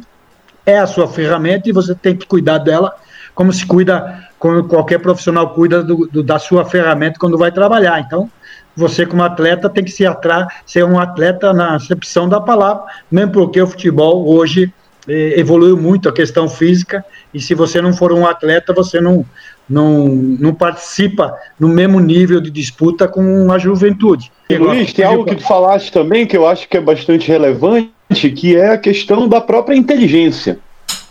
[0.65, 2.95] é a sua ferramenta e você tem que cuidar dela
[3.35, 7.99] como se cuida, como qualquer profissional cuida do, do, da sua ferramenta quando vai trabalhar.
[7.99, 8.31] Então,
[8.73, 13.33] você como atleta tem que se atrar, ser um atleta na acepção da palavra, mesmo
[13.33, 14.73] porque o futebol hoje
[15.09, 17.03] é, evoluiu muito a questão física
[17.33, 19.25] e se você não for um atleta, você não,
[19.71, 24.31] não, não participa no mesmo nível de disputa com a juventude.
[24.51, 27.89] Luiz, tem algo que tu falaste também que eu acho que é bastante relevante,
[28.35, 30.59] que é a questão da própria inteligência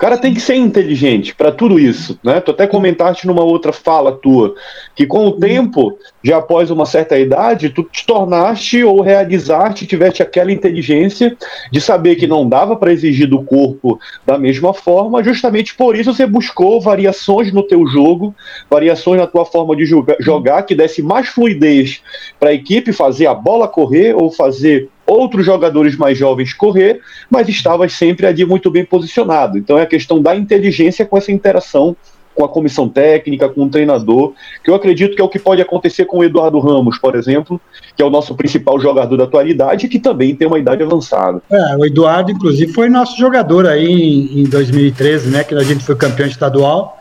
[0.00, 2.40] cara tem que ser inteligente para tudo isso, né?
[2.40, 4.54] Tu até comentaste numa outra fala tua
[4.96, 10.22] que com o tempo, já após uma certa idade, tu te tornaste ou realizaste, tiveste
[10.22, 11.36] aquela inteligência
[11.70, 16.14] de saber que não dava para exigir do corpo da mesma forma, justamente por isso
[16.14, 18.34] você buscou variações no teu jogo,
[18.70, 22.00] variações na tua forma de jogar que desse mais fluidez
[22.38, 27.48] para a equipe fazer a bola correr ou fazer outros jogadores mais jovens correr, mas
[27.48, 29.58] estava sempre ali muito bem posicionado.
[29.58, 31.96] Então é a questão da inteligência com essa interação
[32.32, 34.32] com a comissão técnica, com o treinador,
[34.64, 37.60] que eu acredito que é o que pode acontecer com o Eduardo Ramos, por exemplo,
[37.94, 41.42] que é o nosso principal jogador da atualidade, que também tem uma idade avançada.
[41.50, 45.96] É, o Eduardo, inclusive, foi nosso jogador aí em 2013, né, que a gente foi
[45.96, 46.98] campeão estadual,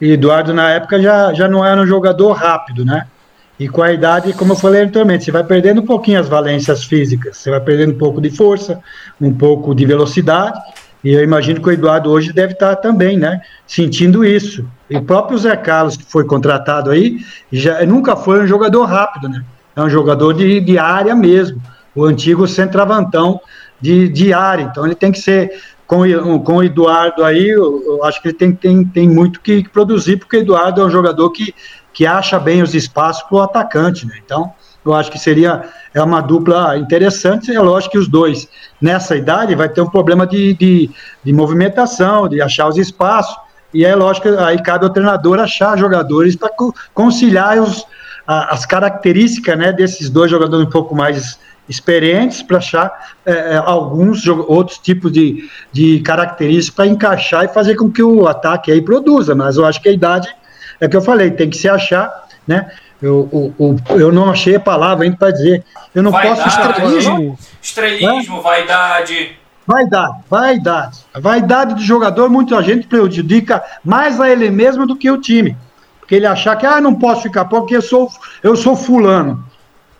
[0.00, 3.06] e Eduardo, na época, já, já não era um jogador rápido, né,
[3.58, 6.84] e com a idade, como eu falei anteriormente, você vai perdendo um pouquinho as valências
[6.84, 8.80] físicas, você vai perdendo um pouco de força,
[9.20, 10.58] um pouco de velocidade,
[11.02, 14.66] e eu imagino que o Eduardo hoje deve estar também, né, sentindo isso.
[14.90, 17.18] E o próprio Zé Carlos, que foi contratado aí,
[17.50, 19.44] já nunca foi um jogador rápido, né?
[19.74, 21.60] É um jogador de, de área mesmo,
[21.94, 23.40] o antigo centravantão
[23.80, 24.64] de, de área.
[24.64, 25.52] Então ele tem que ser
[25.86, 29.68] com, com o Eduardo aí, eu, eu acho que ele tem, tem, tem muito que
[29.68, 31.54] produzir, porque o Eduardo é um jogador que
[31.96, 34.16] que acha bem os espaços para o atacante, né?
[34.22, 34.52] Então,
[34.84, 37.50] eu acho que seria é uma dupla interessante.
[37.50, 38.46] É lógico que os dois,
[38.78, 40.90] nessa idade, vai ter um problema de, de,
[41.24, 43.34] de movimentação, de achar os espaços.
[43.72, 46.50] E é lógico que aí cabe ao treinador achar jogadores para
[46.92, 47.86] conciliar os,
[48.26, 52.92] as características né, desses dois jogadores um pouco mais experientes para achar
[53.24, 58.28] é, é alguns outros tipos de, de características para encaixar e fazer com que o
[58.28, 59.34] ataque aí produza.
[59.34, 60.28] Mas eu acho que a idade
[60.80, 62.70] é que eu falei, tem que se achar, né?
[63.00, 65.64] Eu, eu, eu não achei a palavra ainda para dizer.
[65.94, 67.38] Eu não vaidade, posso estrelismo.
[67.60, 69.36] Estrelismo, vaidade.
[69.66, 70.98] Vaidade, vaidade.
[71.12, 75.56] A vaidade do jogador, muita gente prejudica mais a ele mesmo do que o time.
[75.98, 78.08] Porque ele achar que, ah, não posso ficar porque eu sou,
[78.42, 79.44] eu sou fulano.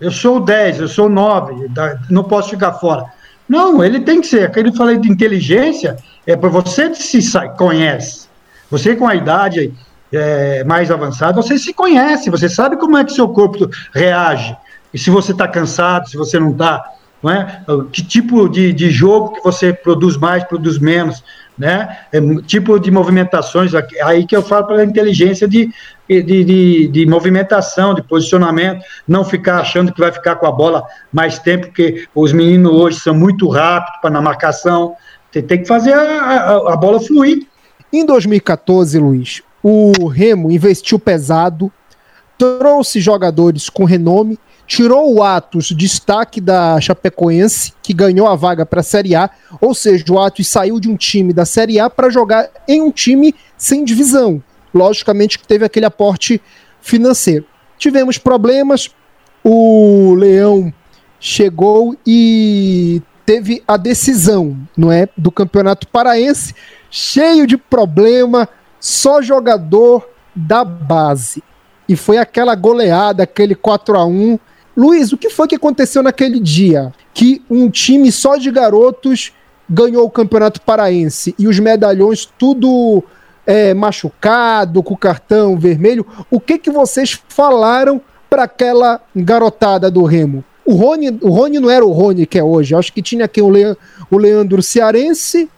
[0.00, 1.70] Eu sou 10, eu sou 9,
[2.10, 3.04] não posso ficar fora.
[3.48, 4.44] Não, ele tem que ser.
[4.44, 7.20] Aquele que falei de inteligência, é para você se
[7.56, 8.28] conhece.
[8.70, 9.72] Você com a idade
[10.12, 14.56] é, mais avançado, você se conhece, você sabe como é que seu corpo reage.
[14.92, 16.92] E se você está cansado, se você não está
[17.22, 17.64] não é?
[17.92, 21.24] Que tipo de, de jogo que você produz mais, produz menos,
[21.58, 21.98] né?
[22.12, 23.72] É, tipo de movimentações,
[24.04, 25.72] aí que eu falo para a inteligência de,
[26.08, 30.84] de, de, de, movimentação, de posicionamento, não ficar achando que vai ficar com a bola
[31.12, 34.94] mais tempo, porque os meninos hoje são muito rápidos para na marcação,
[35.30, 37.46] você tem que fazer a, a, a bola fluir.
[37.92, 41.72] Em 2014, Luiz, o Remo investiu pesado,
[42.38, 48.80] trouxe jogadores com renome, tirou o Atos destaque da Chapecoense, que ganhou a vaga para
[48.80, 52.10] a Série A, ou seja, o Atos saiu de um time da Série A para
[52.10, 54.42] jogar em um time sem divisão.
[54.74, 56.40] Logicamente que teve aquele aporte
[56.80, 57.46] financeiro.
[57.78, 58.90] Tivemos problemas,
[59.42, 60.72] o Leão
[61.20, 66.54] chegou e teve a decisão, não é, do Campeonato Paraense,
[66.90, 68.48] cheio de problema,
[68.80, 71.42] só jogador da base.
[71.88, 74.38] E foi aquela goleada, aquele 4 a 1
[74.76, 76.92] Luiz, o que foi que aconteceu naquele dia?
[77.14, 79.32] Que um time só de garotos
[79.68, 83.02] ganhou o Campeonato Paraense e os medalhões tudo
[83.46, 86.06] é, machucado, com cartão vermelho.
[86.30, 90.44] O que que vocês falaram para aquela garotada do Remo?
[90.62, 92.74] O Rony, o Rony não era o Rony que é hoje.
[92.74, 95.48] Acho que tinha aqui o Leandro Cearense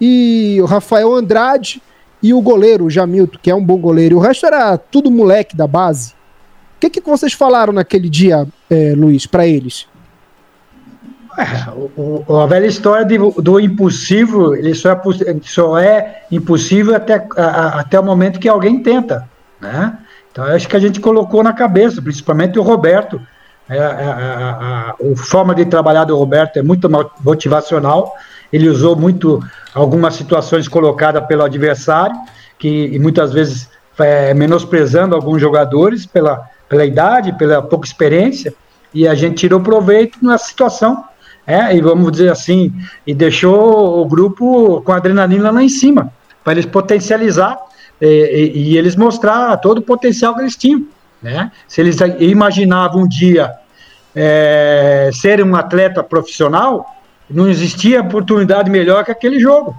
[0.00, 1.82] e o Rafael Andrade
[2.22, 4.16] e o goleiro, o Jamilton, que é um bom goleiro.
[4.16, 6.12] O resto era tudo moleque da base.
[6.76, 9.86] O que, que vocês falaram naquele dia, é, Luiz, para eles?
[11.38, 15.00] É, o, o, a velha história de, do impossível, ele só é,
[15.42, 19.28] só é impossível até, a, até o momento que alguém tenta,
[19.60, 19.96] né?
[20.30, 23.20] Então, acho que a gente colocou na cabeça, principalmente o Roberto.
[23.68, 26.88] É, a, a, a, forma de trabalhar do Roberto é muito
[27.24, 28.14] motivacional.
[28.52, 29.42] Ele usou muito
[29.74, 32.16] algumas situações colocadas pelo adversário,
[32.58, 38.54] que muitas vezes é, menosprezando alguns jogadores pela, pela idade, pela pouca experiência,
[38.92, 41.04] e a gente tirou proveito nessa situação,
[41.46, 42.72] é, e vamos dizer assim,
[43.06, 47.58] e deixou o grupo com adrenalina lá em cima, para eles potencializar
[48.00, 50.86] e, e, e, eles mostrar todo o potencial que eles tinham.
[51.22, 51.50] Né?
[51.66, 53.52] Se eles imaginavam um dia
[54.14, 56.86] é, serem um atleta profissional,
[57.30, 59.76] não existia oportunidade melhor que aquele jogo.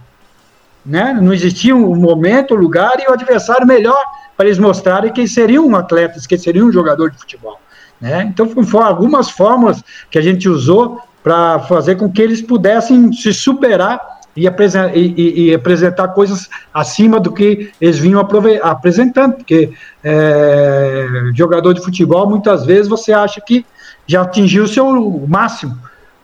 [0.85, 1.17] Né?
[1.19, 4.01] Não existia um momento, lugar e o adversário melhor
[4.37, 7.59] para eles mostrarem que seriam atletas, que seriam um jogador de futebol.
[7.99, 8.23] Né?
[8.23, 13.33] Então, foram algumas formas que a gente usou para fazer com que eles pudessem se
[13.33, 13.99] superar
[14.35, 18.25] e, apresentar, e, e apresentar coisas acima do que eles vinham
[18.63, 23.65] apresentando, porque é, jogador de futebol, muitas vezes você acha que
[24.07, 25.77] já atingiu o seu máximo,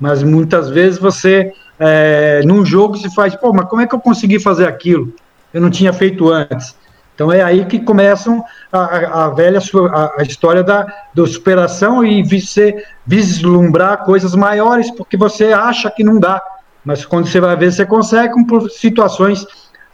[0.06, 4.00] mas muitas vezes você, é, num jogo, se faz, pô, mas como é que eu
[4.00, 5.12] consegui fazer aquilo?
[5.52, 6.76] Eu não tinha feito antes.
[7.16, 9.58] Então é aí que começam a, a velha
[9.92, 16.04] a, a, história da, da superação e você vislumbrar coisas maiores, porque você acha que
[16.04, 16.40] não dá.
[16.84, 19.44] Mas quando você vai ver, você consegue com situações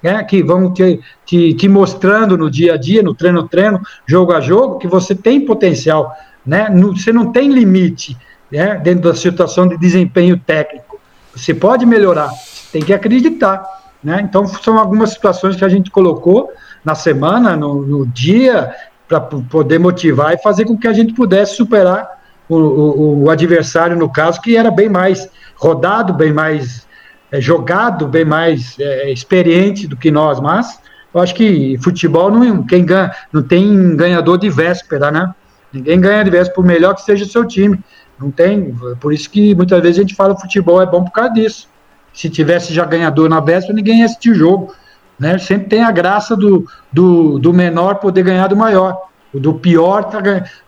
[0.03, 4.33] né, que vão te, te, te, mostrando no dia a dia, no treino treino, jogo
[4.33, 6.13] a jogo, que você tem potencial.
[6.45, 6.67] Né?
[6.69, 8.17] Você não tem limite
[8.51, 10.99] né, dentro da situação de desempenho técnico.
[11.35, 12.29] Você pode melhorar,
[12.71, 13.63] tem que acreditar.
[14.03, 14.21] Né?
[14.21, 16.51] Então, são algumas situações que a gente colocou
[16.83, 18.73] na semana, no, no dia,
[19.07, 23.95] para poder motivar e fazer com que a gente pudesse superar o, o, o, adversário,
[23.95, 26.87] no caso, que era bem mais rodado, bem mais
[27.31, 30.79] é, jogado, bem mais é, experiente do que nós, mas
[31.13, 35.33] eu acho que futebol não, quem ganha, não tem ganhador de véspera, né?
[35.71, 37.79] Ninguém ganha de véspera, por melhor que seja o seu time.
[38.21, 41.11] Não tem, por isso que muitas vezes a gente fala que futebol é bom por
[41.11, 41.67] causa disso.
[42.13, 44.75] Se tivesse já ganhador na véspera, ninguém ia assistir o jogo.
[45.19, 45.37] Né?
[45.39, 48.95] Sempre tem a graça do, do, do menor poder ganhar do maior.
[49.33, 50.19] O do pior, tá,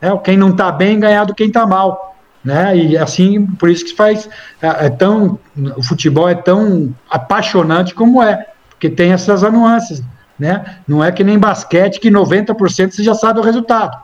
[0.01, 2.15] é, quem não está bem, ganhar do quem está mal.
[2.43, 2.75] Né?
[2.75, 4.27] E assim, por isso que faz.
[4.61, 5.37] É, é, tão,
[5.77, 10.01] o futebol é tão apaixonante como é, porque tem essas nuances.
[10.39, 10.77] Né?
[10.87, 13.97] Não é que nem basquete que 90% você já sabe o resultado.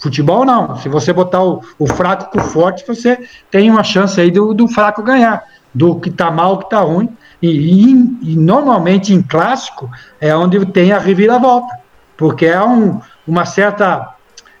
[0.00, 0.76] Futebol não.
[0.76, 3.18] Se você botar o, o fraco com o forte, você
[3.50, 5.44] tem uma chance aí do, do fraco ganhar.
[5.72, 7.08] Do que está mal, que está ruim.
[7.40, 9.90] E, e, e, normalmente em clássico
[10.20, 11.74] é onde tem a reviravolta,
[12.16, 14.14] porque é um, uma certa,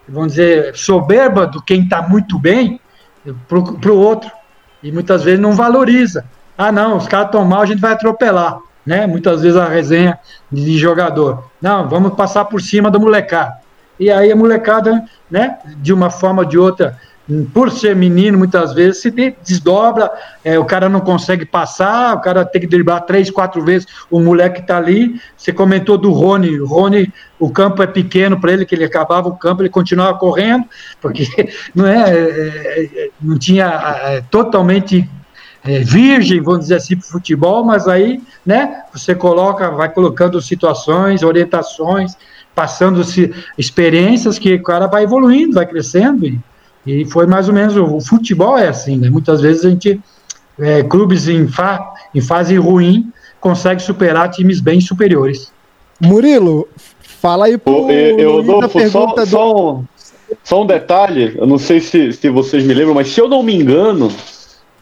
[0.08, 2.80] vamos dizer, soberba do quem está muito bem
[3.48, 4.30] para o outro.
[4.82, 6.24] E muitas vezes não valoriza.
[6.56, 8.58] Ah, não, os caras estão mal, a gente vai atropelar.
[8.84, 9.06] Né?
[9.06, 10.18] Muitas vezes a resenha
[10.50, 11.50] de jogador.
[11.60, 13.58] Não, vamos passar por cima do molecada.
[14.00, 16.98] E aí a molecada, né, de uma forma ou de outra,
[17.52, 20.10] por ser menino, muitas vezes se desdobra,
[20.42, 24.18] é, o cara não consegue passar, o cara tem que driblar três, quatro vezes o
[24.20, 25.20] moleque está ali.
[25.36, 29.28] Você comentou do Rony, o Rony, o campo é pequeno para ele, que ele acabava
[29.28, 30.64] o campo, ele continuava correndo,
[31.00, 31.26] porque
[31.74, 33.66] não é, é, é não tinha
[34.02, 35.08] é, totalmente
[35.62, 41.22] é, virgem, vamos dizer assim, para futebol, mas aí, né, você coloca, vai colocando situações,
[41.22, 42.16] orientações,
[42.60, 46.38] passando-se experiências que o cara vai evoluindo, vai crescendo, e,
[46.84, 49.98] e foi mais ou menos, o, o futebol é assim, né, muitas vezes a gente,
[50.58, 55.50] é, clubes em, fa, em fase ruim, consegue superar times bem superiores.
[55.98, 56.68] Murilo,
[57.00, 59.26] fala aí pro eu, eu dou, só, do...
[59.26, 59.84] só, um,
[60.44, 63.42] só um detalhe, eu não sei se, se vocês me lembram, mas se eu não
[63.42, 64.12] me engano,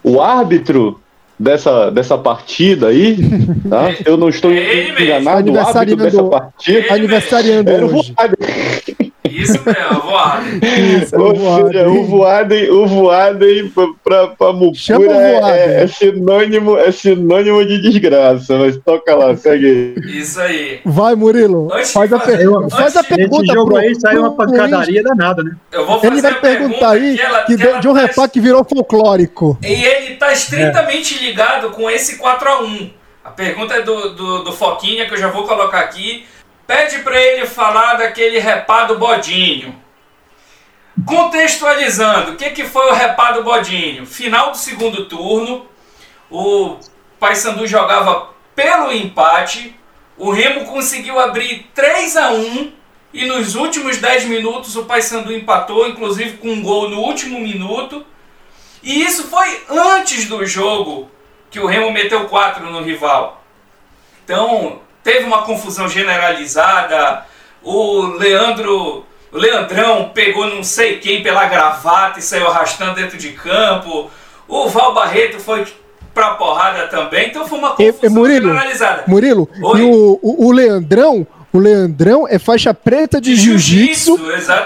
[0.03, 1.01] o árbitro
[1.39, 3.17] dessa, dessa partida aí,
[3.69, 3.95] tá?
[4.05, 6.95] Eu não estou enganado, o árbitro dessa partida.
[6.95, 8.15] Aniversariando era hoje.
[9.29, 10.45] Isso mesmo, voado.
[10.63, 13.73] Isso, Ou seja, o voadem, o voadem
[14.05, 20.19] pra, pra Mucura é, é, sinônimo, é sinônimo de desgraça, mas toca lá, segue aí.
[20.19, 20.81] Isso aí.
[20.85, 21.73] Vai, Murilo.
[21.73, 22.41] Antes faz a, per...
[22.41, 23.45] eu, faz a pergunta.
[23.45, 25.53] Esse jogo pro, aí saiu uma pancadaria danada, né?
[25.73, 28.41] Eu vou fazer ele vai perguntar aí que, ela, que que de um reparo que
[28.41, 29.59] virou folclórico.
[29.63, 31.29] E ele tá estritamente é.
[31.29, 32.91] ligado com esse 4x1.
[33.25, 36.25] A pergunta é do, do, do Foquinha, que eu já vou colocar aqui.
[36.69, 39.75] Pede para ele falar daquele repado bodinho.
[41.07, 44.05] Contextualizando, o que, que foi o repado bodinho?
[44.05, 45.67] Final do segundo turno,
[46.31, 46.77] o
[47.19, 49.75] Paysandu jogava pelo empate,
[50.19, 52.73] o Remo conseguiu abrir 3 a 1
[53.15, 58.05] e nos últimos 10 minutos o Paysandu empatou, inclusive com um gol no último minuto.
[58.83, 61.11] E isso foi antes do jogo
[61.51, 63.43] que o Remo meteu 4 no rival.
[64.23, 67.25] Então, teve uma confusão generalizada.
[67.63, 73.31] O Leandro, o Leandrão pegou não sei quem pela gravata e saiu arrastando dentro de
[73.31, 74.11] campo.
[74.47, 75.67] O Val Barreto foi
[76.15, 77.29] pra porrada também.
[77.29, 79.05] Então foi uma confusão e, Murilo, generalizada.
[79.07, 81.27] Murilo, e o, o, o Leandrão
[81.59, 84.17] o Leandrão é faixa preta de, de jiu-jitsu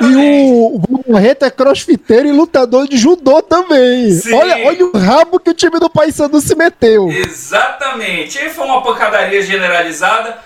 [0.02, 4.08] e o, o Barreto é crossfiteiro e lutador de judô também.
[4.32, 7.08] Olha, olha o rabo que o time do Paysandu se meteu.
[7.10, 8.38] Exatamente.
[8.38, 10.36] E foi uma pancadaria generalizada.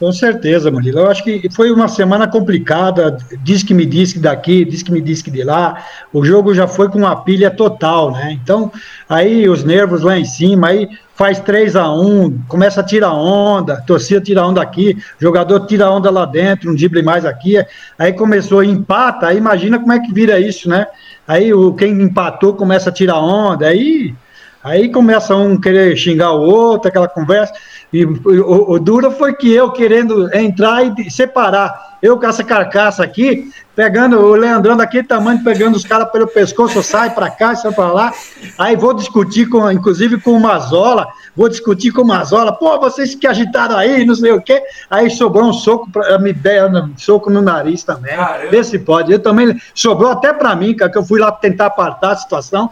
[0.00, 1.00] Com certeza, Murilo.
[1.00, 3.18] Eu acho que foi uma semana complicada.
[3.42, 5.84] Diz que me diz que daqui, diz que me diz que de lá.
[6.10, 8.32] O jogo já foi com uma pilha total, né?
[8.42, 8.72] Então,
[9.06, 13.76] aí os nervos lá em cima, aí faz 3 a 1 começa a tirar onda,
[13.82, 17.62] torcida tira onda aqui, jogador tira onda lá dentro, um drible mais aqui.
[17.98, 20.86] Aí começou, empata, aí imagina como é que vira isso, né?
[21.28, 24.14] Aí o, quem empatou começa a tirar onda, aí,
[24.62, 27.52] aí começa um querer xingar o outro, aquela conversa.
[27.92, 31.90] E o, o duro foi que eu querendo entrar e separar.
[32.00, 36.82] Eu com essa carcaça aqui, pegando o Leandrão daquele tamanho, pegando os caras pelo pescoço,
[36.82, 38.12] sai para cá, sai para lá.
[38.56, 41.06] Aí vou discutir com, inclusive com o Mazola,
[41.36, 44.62] vou discutir com o Mazola, pô, vocês que agitaram aí, não sei o quê.
[44.88, 48.16] Aí sobrou um soco, pra, me um soco no nariz também.
[48.16, 48.50] Caramba.
[48.50, 49.12] Vê se pode.
[49.12, 52.70] Eu também, sobrou até para mim, cara, que eu fui lá tentar apartar a situação.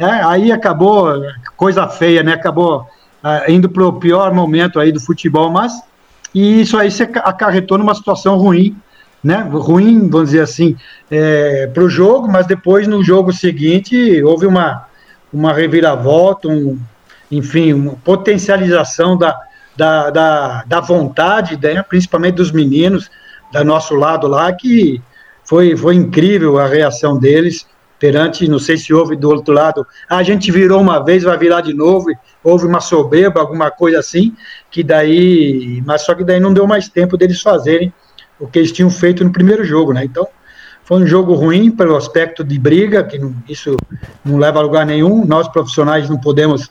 [0.00, 1.22] É, aí acabou,
[1.58, 2.32] coisa feia, né?
[2.32, 2.86] Acabou
[3.22, 5.78] uh, indo para o pior momento aí do futebol, mas
[6.34, 8.74] e isso aí se acarretou numa situação ruim,
[9.22, 9.46] né?
[9.52, 10.74] Ruim, vamos dizer assim,
[11.10, 14.86] é, para o jogo, mas depois no jogo seguinte houve uma,
[15.30, 16.78] uma reviravolta, um,
[17.30, 19.38] enfim, uma potencialização da,
[19.76, 21.82] da, da, da vontade, né?
[21.82, 23.10] principalmente dos meninos,
[23.52, 25.02] da nosso lado lá, que
[25.44, 27.66] foi, foi incrível a reação deles
[28.00, 31.36] perante, não sei se houve do outro lado, ah, a gente virou uma vez, vai
[31.36, 32.06] virar de novo,
[32.42, 34.34] houve uma soberba, alguma coisa assim,
[34.70, 37.92] que daí, mas só que daí não deu mais tempo deles fazerem
[38.40, 40.02] o que eles tinham feito no primeiro jogo, né?
[40.02, 40.26] Então,
[40.82, 43.76] foi um jogo ruim pelo aspecto de briga, que não, isso
[44.24, 46.70] não leva a lugar nenhum, nós profissionais não podemos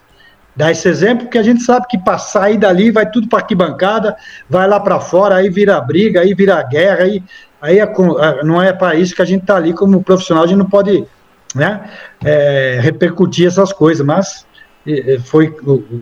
[0.55, 4.15] dar esse exemplo, porque a gente sabe que para sair dali vai tudo para arquibancada,
[4.49, 7.23] vai lá para fora, aí vira briga, aí vira guerra, aí,
[7.61, 7.93] aí é,
[8.43, 11.05] não é para isso que a gente está ali como profissional, a gente não pode
[11.56, 11.89] né,
[12.24, 14.47] é, repercutir essas coisas, mas
[15.26, 15.56] foi,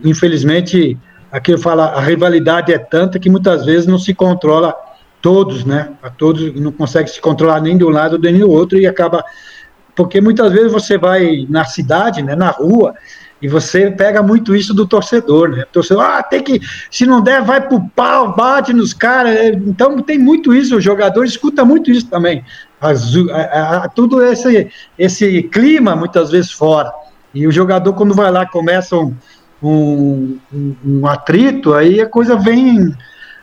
[0.04, 0.96] infelizmente,
[1.30, 4.74] aqui eu falo, a rivalidade é tanta que muitas vezes não se controla
[5.20, 8.78] todos, né, a todos, não consegue se controlar nem de um lado nem do outro
[8.78, 9.22] e acaba,
[9.94, 12.94] porque muitas vezes você vai na cidade, né, na rua,
[13.40, 15.62] e você pega muito isso do torcedor, né?
[15.62, 19.54] O torcedor, ah, tem que, se não der, vai pro pau, bate nos caras.
[19.64, 22.44] Então tem muito isso, o jogador escuta muito isso também.
[22.80, 26.92] Azul, a, a, tudo esse, esse clima, muitas vezes, fora.
[27.34, 29.14] E o jogador, quando vai lá, começa um,
[29.62, 30.38] um,
[30.84, 32.94] um atrito, aí a coisa vem,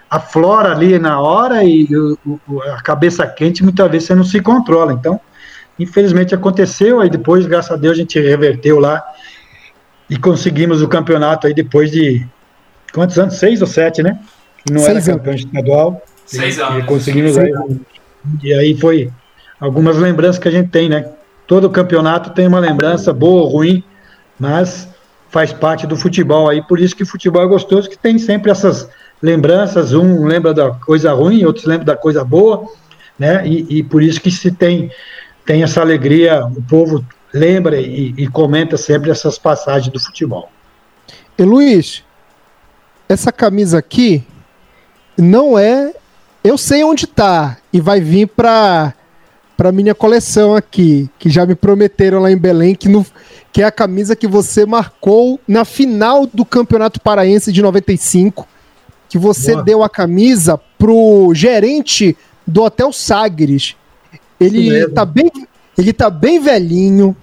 [0.10, 2.40] aflora ali na hora e o,
[2.74, 4.94] a cabeça quente, muitas vezes você não se controla.
[4.94, 5.20] Então,
[5.78, 9.04] infelizmente aconteceu, aí depois, graças a Deus, a gente reverteu lá
[10.10, 12.26] e conseguimos o campeonato aí depois de
[12.94, 13.36] quantos anos?
[13.36, 14.20] Seis ou sete, né?
[14.70, 15.46] Não Seis era campeão anos.
[15.46, 16.02] estadual.
[16.26, 16.84] Seis e, anos.
[16.84, 17.52] E conseguimos aí.
[18.42, 19.12] E aí foi
[19.60, 21.10] algumas lembranças que a gente tem, né?
[21.48, 23.84] Todo campeonato tem uma lembrança boa ou ruim,
[24.40, 24.88] mas
[25.30, 28.90] faz parte do futebol aí, por isso que futebol é gostoso, que tem sempre essas
[29.22, 32.66] lembranças, um lembra da coisa ruim, outros lembram da coisa boa,
[33.18, 33.46] né?
[33.48, 34.92] E, e por isso que se tem,
[35.46, 40.50] tem essa alegria, o povo lembra e, e comenta sempre essas passagens do futebol.
[41.38, 42.04] E Luiz,
[43.10, 44.24] essa camisa aqui
[45.18, 45.94] não é.
[46.44, 48.94] Eu sei onde tá e vai vir para
[49.56, 53.06] para minha coleção aqui, que já me prometeram lá em Belém que no
[53.52, 58.46] que é a camisa que você marcou na final do Campeonato Paraense de 95,
[59.08, 59.64] que você Boa.
[59.64, 63.78] deu a camisa pro gerente do Hotel Sagres.
[64.38, 65.32] Ele tá bem,
[65.78, 67.16] ele tá bem velhinho,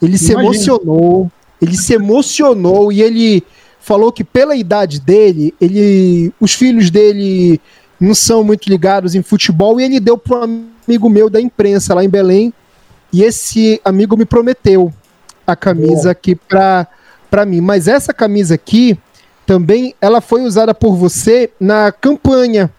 [0.00, 0.18] ele Imagina.
[0.18, 3.42] se emocionou, ele se emocionou e ele
[3.80, 7.60] falou que pela idade dele, ele, os filhos dele
[7.98, 11.94] não são muito ligados em futebol e ele deu para um amigo meu da imprensa
[11.94, 12.52] lá em Belém
[13.12, 14.92] e esse amigo me prometeu
[15.46, 16.86] a camisa aqui para
[17.30, 17.60] para mim.
[17.62, 18.98] Mas essa camisa aqui
[19.46, 22.70] também ela foi usada por você na campanha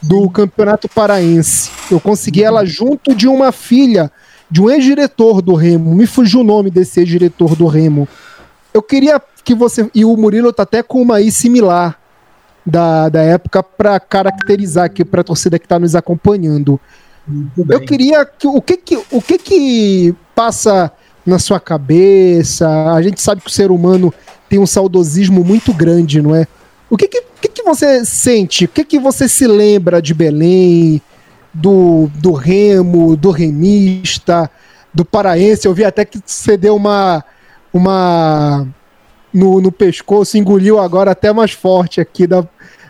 [0.00, 1.70] do Campeonato Paraense.
[1.90, 4.10] Eu consegui ela junto de uma filha
[4.50, 5.94] de um ex-diretor do Remo.
[5.94, 8.08] Me fugiu o nome desse ex-diretor do Remo.
[8.72, 9.90] Eu queria que você.
[9.94, 11.98] E o Murilo tá até com uma aí similar
[12.64, 16.80] da, da época para caracterizar aqui para a torcida que está nos acompanhando.
[17.68, 20.90] Eu queria que o que que o que que passa
[21.24, 22.68] na sua cabeça?
[22.92, 24.12] A gente sabe que o ser humano
[24.48, 26.46] tem um saudosismo muito grande, não é?
[26.88, 28.64] O que que, que, que você sente?
[28.64, 31.02] O que que você se lembra de Belém,
[31.52, 34.50] do, do Remo, do remista,
[34.94, 35.66] do paraense?
[35.66, 37.22] Eu vi até que você deu uma
[37.72, 38.66] uma
[39.32, 42.44] no, no pescoço, engoliu agora até mais forte aqui, dá,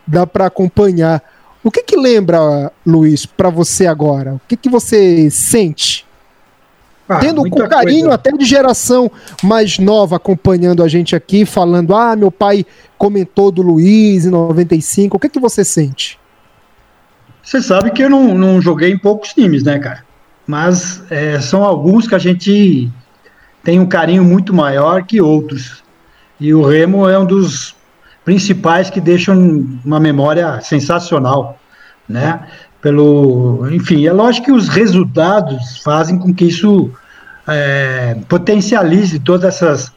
[0.06, 1.22] dá para acompanhar.
[1.62, 4.34] O que que lembra, Luiz, para você agora?
[4.34, 6.06] O que que você sente?
[7.08, 8.14] Ah, Tendo com carinho coisa.
[8.14, 9.10] até de geração
[9.42, 12.66] mais nova acompanhando a gente aqui, falando: ah, meu pai
[12.98, 15.16] comentou do Luiz em 95.
[15.16, 16.18] O que que você sente?
[17.42, 20.04] Você sabe que eu não, não joguei em poucos times, né, cara?
[20.46, 22.90] Mas é, são alguns que a gente
[23.64, 25.82] tem um carinho muito maior que outros.
[26.38, 27.74] E o Remo é um dos
[28.28, 31.58] principais que deixam uma memória sensacional,
[32.06, 32.46] né?
[32.82, 36.90] Pelo, enfim, é lógico que os resultados fazem com que isso
[37.46, 39.92] é, potencialize todas essas,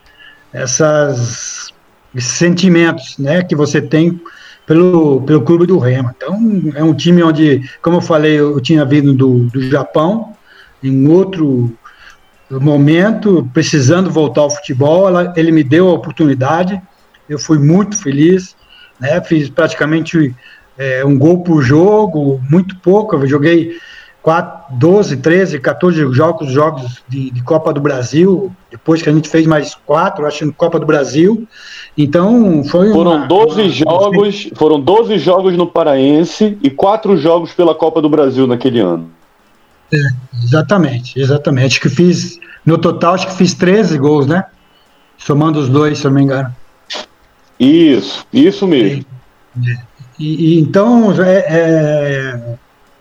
[0.53, 1.73] essas
[2.15, 4.17] esses sentimentos, né, que você tem
[4.65, 6.11] pelo, pelo clube do Remo.
[6.15, 6.39] Então,
[6.73, 10.34] é um time onde, como eu falei, eu tinha vindo do, do Japão,
[10.82, 11.69] em outro
[12.49, 16.82] momento, precisando voltar ao futebol, ela, ele me deu a oportunidade,
[17.30, 18.55] eu fui muito feliz,
[18.99, 20.36] né, fiz praticamente
[20.78, 23.78] é, um gol por jogo, muito pouco, eu joguei
[24.22, 29.28] 4, 12, 13, 14 jogos, jogos de, de, Copa do Brasil, depois que a gente
[29.28, 31.47] fez mais quatro, acho, no Copa do Brasil.
[31.97, 37.51] Então, foi Foram uma, 12 uma, jogos, foram 12 jogos no Paraense e quatro jogos
[37.53, 39.09] pela Copa do Brasil naquele ano.
[39.91, 39.97] É,
[40.43, 41.80] exatamente, exatamente.
[41.80, 44.45] Que fiz, no total, acho que fiz 13 gols, né?
[45.17, 46.55] Somando os dois, se eu não me engano.
[47.62, 49.05] Isso, isso mesmo.
[49.55, 49.76] É,
[50.20, 52.55] e, e, então, é, é,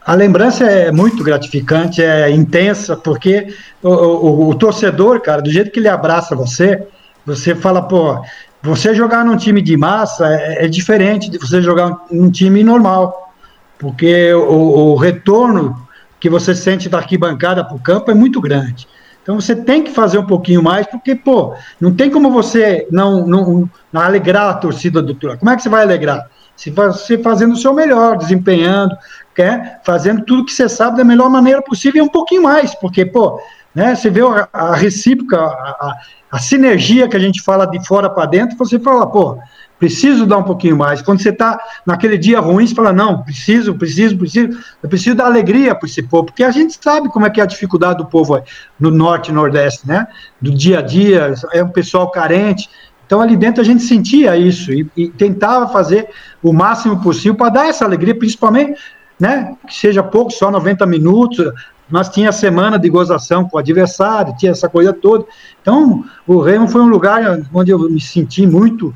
[0.04, 5.70] a lembrança é muito gratificante, é intensa, porque o, o, o, torcedor, cara, do jeito
[5.70, 6.86] que ele abraça você,
[7.24, 8.22] você fala, pô,
[8.62, 13.32] você jogar num time de massa é, é diferente de você jogar num time normal,
[13.78, 15.88] porque o, o retorno
[16.20, 18.86] que você sente da arquibancada para o campo é muito grande.
[19.30, 23.24] Então você tem que fazer um pouquinho mais, porque, pô, não tem como você não,
[23.24, 26.28] não, não alegrar a torcida do Como é que você vai alegrar?
[26.56, 28.92] Se você fazendo o seu melhor, desempenhando,
[29.32, 33.06] quer, fazendo tudo que você sabe da melhor maneira possível e um pouquinho mais, porque,
[33.06, 33.40] pô,
[33.72, 35.98] né, você vê a, a recíproca, a, a,
[36.30, 39.38] a, sinergia que a gente fala de fora para dentro, você fala, pô,
[39.78, 41.00] preciso dar um pouquinho mais.
[41.00, 45.26] Quando você está naquele dia ruim, você fala, não, preciso, preciso, preciso, eu preciso dar
[45.26, 48.06] alegria para esse povo, porque a gente sabe como é que é a dificuldade do
[48.06, 48.42] povo
[48.78, 50.06] no norte e nordeste, né?
[50.40, 52.68] Do dia a dia, é um pessoal carente.
[53.06, 56.08] Então, ali dentro a gente sentia isso e, e tentava fazer
[56.42, 58.78] o máximo possível para dar essa alegria, principalmente,
[59.18, 59.56] né?
[59.66, 61.52] Que seja pouco, só 90 minutos,
[61.90, 65.24] mas tinha semana de gozação com o adversário, tinha essa coisa toda.
[65.60, 68.94] Então, o Remo foi um lugar onde eu me senti muito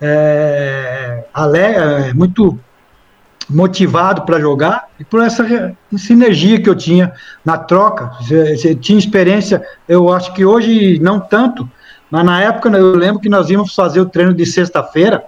[0.00, 2.58] é, alegre, muito
[3.48, 5.44] motivado para jogar e por essa
[5.96, 7.12] sinergia que eu tinha
[7.44, 8.12] na troca.
[8.20, 11.68] Você tinha experiência, eu acho que hoje não tanto,
[12.10, 15.24] mas na época eu lembro que nós íamos fazer o treino de sexta-feira,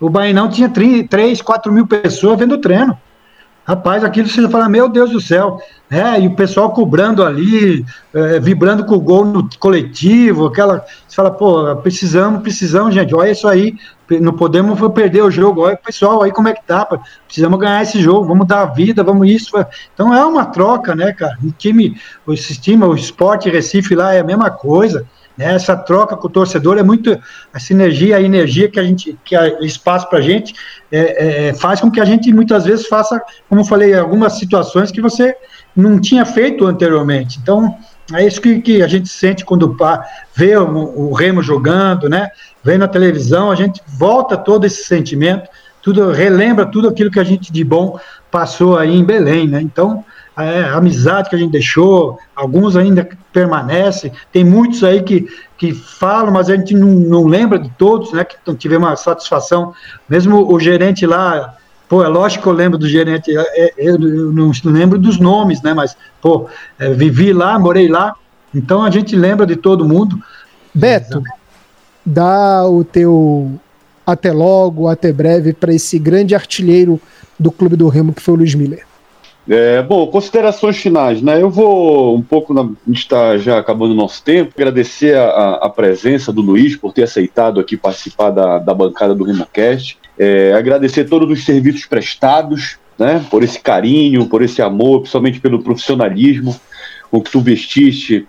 [0.00, 2.98] o Bainão tinha 3, 4 mil pessoas vendo o treino.
[3.70, 8.40] Rapaz, aquilo você fala, meu Deus do céu, é, e o pessoal cobrando ali, é,
[8.40, 10.84] vibrando com o gol no coletivo, aquela.
[11.06, 13.76] Você fala, pô, precisamos, precisamos, gente, olha isso aí,
[14.20, 16.84] não podemos perder o jogo, olha pessoal, aí como é que tá,
[17.24, 19.52] precisamos ganhar esse jogo, vamos dar a vida, vamos isso.
[19.94, 21.38] Então é uma troca, né, cara?
[21.40, 21.96] O time,
[22.26, 25.06] o sistema, o esporte Recife lá é a mesma coisa.
[25.36, 25.54] Né?
[25.54, 27.18] Essa troca com o torcedor é muito
[27.52, 30.54] a sinergia, a energia que a gente, que a, espaço para a gente
[30.90, 34.38] é, é, é, faz com que a gente muitas vezes faça, como eu falei, algumas
[34.38, 35.34] situações que você
[35.74, 37.38] não tinha feito anteriormente.
[37.40, 37.74] Então,
[38.12, 39.76] é isso que, que a gente sente quando
[40.34, 42.28] vê o, o, Remo jogando, né?
[42.62, 45.48] Vê na televisão, a gente volta todo esse sentimento,
[45.80, 47.98] tudo relembra tudo aquilo que a gente de bom
[48.30, 49.60] passou aí em Belém, né?
[49.62, 50.04] Então,
[50.36, 55.28] é, a amizade que a gente deixou, alguns ainda permanecem, tem muitos aí que,
[55.58, 58.24] que falam, mas a gente não, não lembra de todos, né?
[58.24, 59.74] Que tivemos uma satisfação,
[60.08, 61.56] mesmo o gerente lá
[61.90, 65.60] Pô, é lógico que eu lembro do gerente, é, é, eu não lembro dos nomes,
[65.60, 65.74] né?
[65.74, 66.46] Mas, pô,
[66.78, 68.14] é, vivi lá, morei lá,
[68.54, 70.16] então a gente lembra de todo mundo.
[70.72, 71.20] Beto,
[72.06, 73.58] dá o teu
[74.06, 77.00] até logo, até breve, para esse grande artilheiro
[77.36, 78.86] do Clube do Remo, que foi o Luiz Miller.
[79.52, 81.42] É, bom, considerações finais, né?
[81.42, 85.54] Eu vou um pouco, na, a gente está já acabando o nosso tempo, agradecer a,
[85.54, 89.98] a, presença do Luiz por ter aceitado aqui participar da, da bancada do RemoCast.
[90.16, 95.60] É, agradecer todos os serviços prestados, né, por esse carinho, por esse amor, principalmente pelo
[95.64, 96.54] profissionalismo
[97.10, 98.28] com que tu vestiste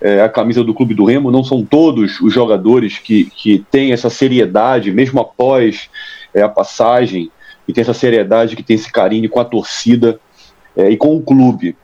[0.00, 1.30] é, a camisa do Clube do Remo.
[1.30, 5.90] Não são todos os jogadores que, que têm essa seriedade, mesmo após
[6.32, 7.30] é, a passagem,
[7.66, 10.18] que tem essa seriedade, que tem esse carinho com a torcida
[10.76, 11.76] é, e com o clube.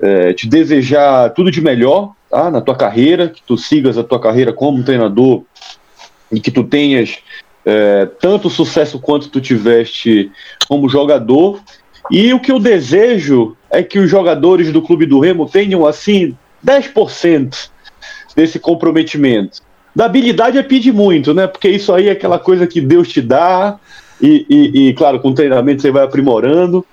[0.00, 4.20] É, te desejar tudo de melhor tá, na tua carreira, que tu sigas a tua
[4.20, 5.42] carreira como treinador
[6.30, 7.18] e que tu tenhas
[7.64, 10.30] é, tanto sucesso quanto tu tiveste
[10.68, 11.60] como jogador.
[12.10, 16.36] E o que eu desejo é que os jogadores do Clube do Remo tenham, assim,
[16.64, 17.70] 10%
[18.34, 19.60] desse comprometimento.
[19.94, 21.46] Da habilidade é pedir muito, né?
[21.46, 23.78] Porque isso aí é aquela coisa que Deus te dá,
[24.20, 26.84] e, e, e claro, com treinamento você vai aprimorando,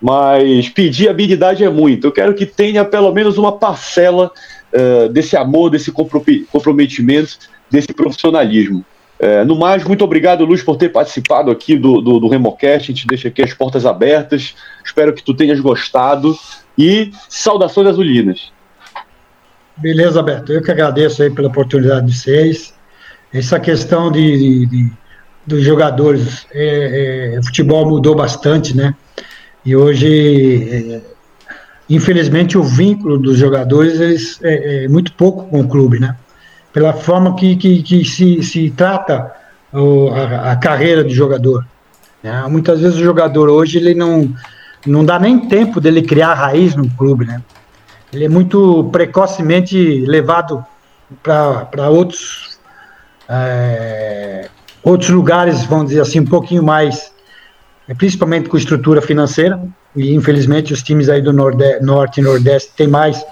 [0.00, 2.06] mas pedir habilidade é muito.
[2.06, 4.30] Eu quero que tenha pelo menos uma parcela
[4.72, 7.38] uh, desse amor, desse comprometimento,
[7.70, 8.84] desse profissionalismo.
[9.18, 12.90] É, no mais, muito obrigado, Luz, por ter participado aqui do, do, do Remocast.
[12.90, 14.54] A gente deixa aqui as portas abertas.
[14.84, 16.36] Espero que tu tenhas gostado.
[16.78, 18.52] E saudações azulinas.
[19.78, 20.52] Beleza, Beto.
[20.52, 22.74] Eu que agradeço aí pela oportunidade de vocês.
[23.32, 24.92] Essa questão de, de, de
[25.46, 28.94] dos jogadores, é, é, futebol mudou bastante, né?
[29.66, 31.00] E hoje, é,
[31.90, 36.16] infelizmente, o vínculo dos jogadores eles, é, é muito pouco com o clube, né?
[36.76, 39.32] pela forma que, que, que se, se trata
[39.72, 41.66] o, a, a, carreira de jogador.
[42.22, 42.44] Né?
[42.50, 44.30] Muitas vezes o jogador hoje ele não,
[44.86, 47.40] não dá nem tempo dele criar raiz no clube, né?
[48.12, 50.62] Ele é muito precocemente levado
[51.22, 52.58] para outros
[53.26, 54.50] é,
[54.82, 57.10] outros lugares, vamos dizer assim, um pouquinho mais,
[57.94, 59.60] principalmente com estrutura financeira,
[59.94, 63.24] e infelizmente os times aí do Norte e Nordeste têm mais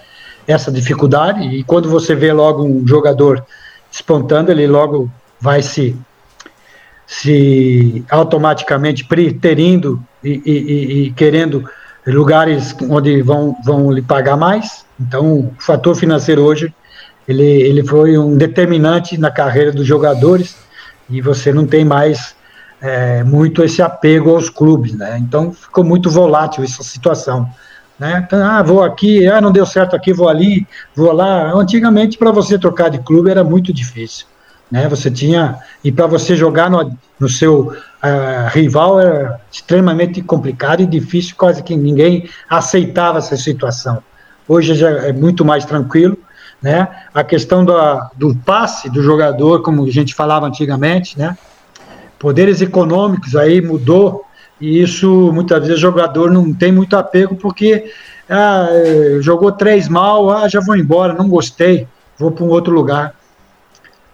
[0.47, 3.45] essa dificuldade, e quando você vê logo um jogador
[3.91, 5.97] espontando, ele logo vai se,
[7.07, 11.65] se automaticamente preterindo e, e, e querendo
[12.07, 14.85] lugares onde vão, vão lhe pagar mais.
[15.01, 16.73] Então, o fator financeiro hoje,
[17.27, 20.57] ele, ele foi um determinante na carreira dos jogadores,
[21.09, 22.35] e você não tem mais
[22.85, 25.16] é, muito esse apego aos clubes, né?
[25.18, 27.49] Então, ficou muito volátil essa situação.
[27.99, 28.22] Né?
[28.26, 31.51] Então, ah, vou aqui, ah, não deu certo aqui, vou ali, vou lá.
[31.55, 34.26] Antigamente, para você trocar de clube era muito difícil.
[34.70, 34.87] Né?
[34.87, 35.59] Você tinha.
[35.82, 41.62] E para você jogar no, no seu uh, rival era extremamente complicado e difícil, quase
[41.62, 44.03] que ninguém aceitava essa situação.
[44.47, 46.18] Hoje já é muito mais tranquilo.
[46.61, 46.87] Né?
[47.14, 51.37] A questão da, do passe do jogador, como a gente falava antigamente, né?
[52.25, 54.25] Poderes econômicos aí mudou
[54.59, 57.93] e isso, muitas vezes, o jogador não tem muito apego, porque
[58.31, 58.66] ah,
[59.20, 61.87] jogou três mal, ah, já vou embora, não gostei,
[62.18, 63.14] vou para um outro lugar.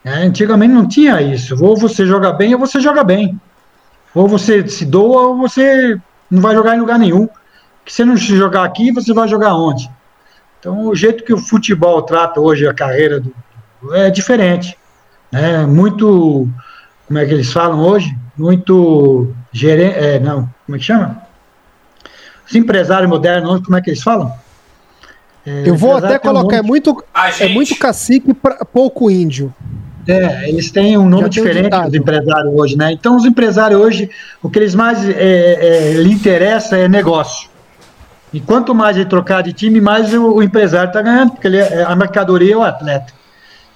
[0.04, 1.54] É, antigamente não tinha isso.
[1.64, 3.40] Ou você joga bem, ou você joga bem.
[4.12, 5.96] Ou você se doa, ou você
[6.28, 7.28] não vai jogar em lugar nenhum.
[7.84, 9.88] Que se não jogar aqui, você vai jogar onde?
[10.58, 13.32] Então, o jeito que o futebol trata hoje a carreira do,
[13.92, 14.76] é diferente.
[15.30, 15.64] Né?
[15.64, 16.48] Muito,
[17.10, 18.16] como é que eles falam hoje?
[18.38, 21.20] Muito gerente, é, não, como é que chama?
[22.48, 24.32] Os empresários modernos, como é que eles falam?
[25.44, 27.04] É, Eu vou até colocar, é muito,
[27.40, 29.52] é muito cacique para pouco índio.
[30.06, 32.92] É, eles têm um nome diferente dos empresários hoje, né?
[32.92, 34.08] Então, os empresários hoje,
[34.40, 37.50] o que eles mais é, é, lhe interessa é negócio.
[38.32, 41.56] E quanto mais ele trocar de time, mais o, o empresário está ganhando, porque ele
[41.56, 43.12] é, a mercadoria é o atleta.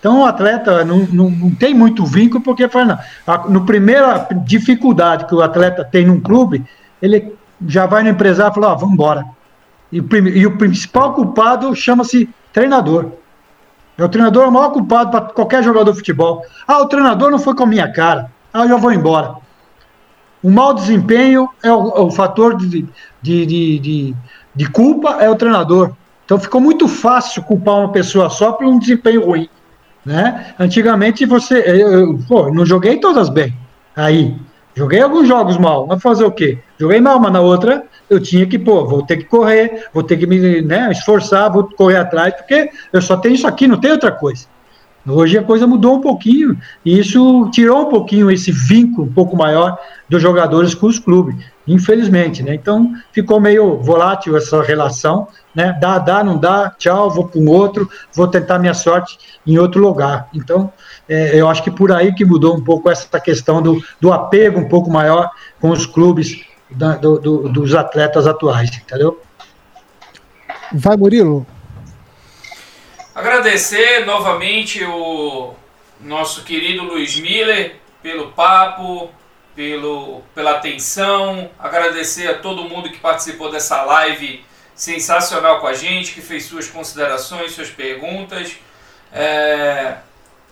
[0.04, 5.24] Então o atleta não, não, não tem muito vínculo, porque fala, não, no primeira dificuldade
[5.24, 6.62] que o atleta tem num clube,
[7.00, 7.34] ele
[7.66, 9.24] já vai no empresário e fala, ó, vamos embora.
[9.90, 13.12] E, e o principal culpado chama-se treinador.
[13.96, 16.44] É o treinador o maior culpado para qualquer jogador de futebol.
[16.68, 18.30] Ah, o treinador não foi com a minha cara.
[18.52, 19.36] Ah, eu já vou embora.
[20.42, 22.86] O mau desempenho é o, é o fator de,
[23.22, 24.14] de, de, de,
[24.54, 25.92] de culpa, é o treinador.
[26.26, 29.48] Então ficou muito fácil culpar uma pessoa só por um desempenho ruim.
[30.04, 30.54] Né?
[30.58, 31.62] Antigamente você.
[31.66, 33.54] Eu, eu, pô, não joguei todas bem.
[33.96, 34.34] Aí.
[34.76, 36.58] Joguei alguns jogos mal, mas fazer o quê?
[36.76, 40.16] Joguei mal, mas na outra eu tinha que, pô, vou ter que correr, vou ter
[40.16, 43.92] que me né, esforçar, vou correr atrás, porque eu só tenho isso aqui, não tem
[43.92, 44.46] outra coisa.
[45.06, 49.36] Hoje a coisa mudou um pouquinho e isso tirou um pouquinho esse vínculo um pouco
[49.36, 49.78] maior
[50.08, 51.36] dos jogadores com os clubes,
[51.68, 52.54] infelizmente, né?
[52.54, 55.76] Então ficou meio volátil essa relação, né?
[55.78, 59.82] Dá, dá, não dá, tchau, vou para um outro, vou tentar minha sorte em outro
[59.82, 60.28] lugar.
[60.32, 60.72] Então
[61.06, 64.58] é, eu acho que por aí que mudou um pouco essa questão do, do apego
[64.58, 65.30] um pouco maior
[65.60, 69.20] com os clubes da, do, do, dos atletas atuais, entendeu?
[70.72, 71.46] Vai, Murilo.
[73.14, 75.54] Agradecer novamente o
[76.00, 79.08] nosso querido Luiz Miller pelo papo,
[79.54, 81.48] pelo, pela atenção.
[81.56, 84.44] Agradecer a todo mundo que participou dessa live
[84.74, 88.56] sensacional com a gente, que fez suas considerações, suas perguntas.
[89.12, 89.98] É,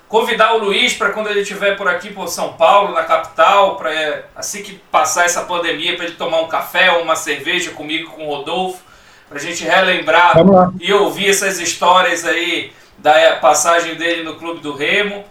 [0.08, 4.26] convidar o Luiz para quando ele estiver por aqui por São Paulo, na capital, para
[4.36, 8.28] assim que passar essa pandemia, para ele tomar um café ou uma cerveja comigo, com
[8.28, 8.91] o Rodolfo
[9.32, 10.36] para a gente relembrar
[10.78, 15.24] e ouvir essas histórias aí da passagem dele no Clube do Remo.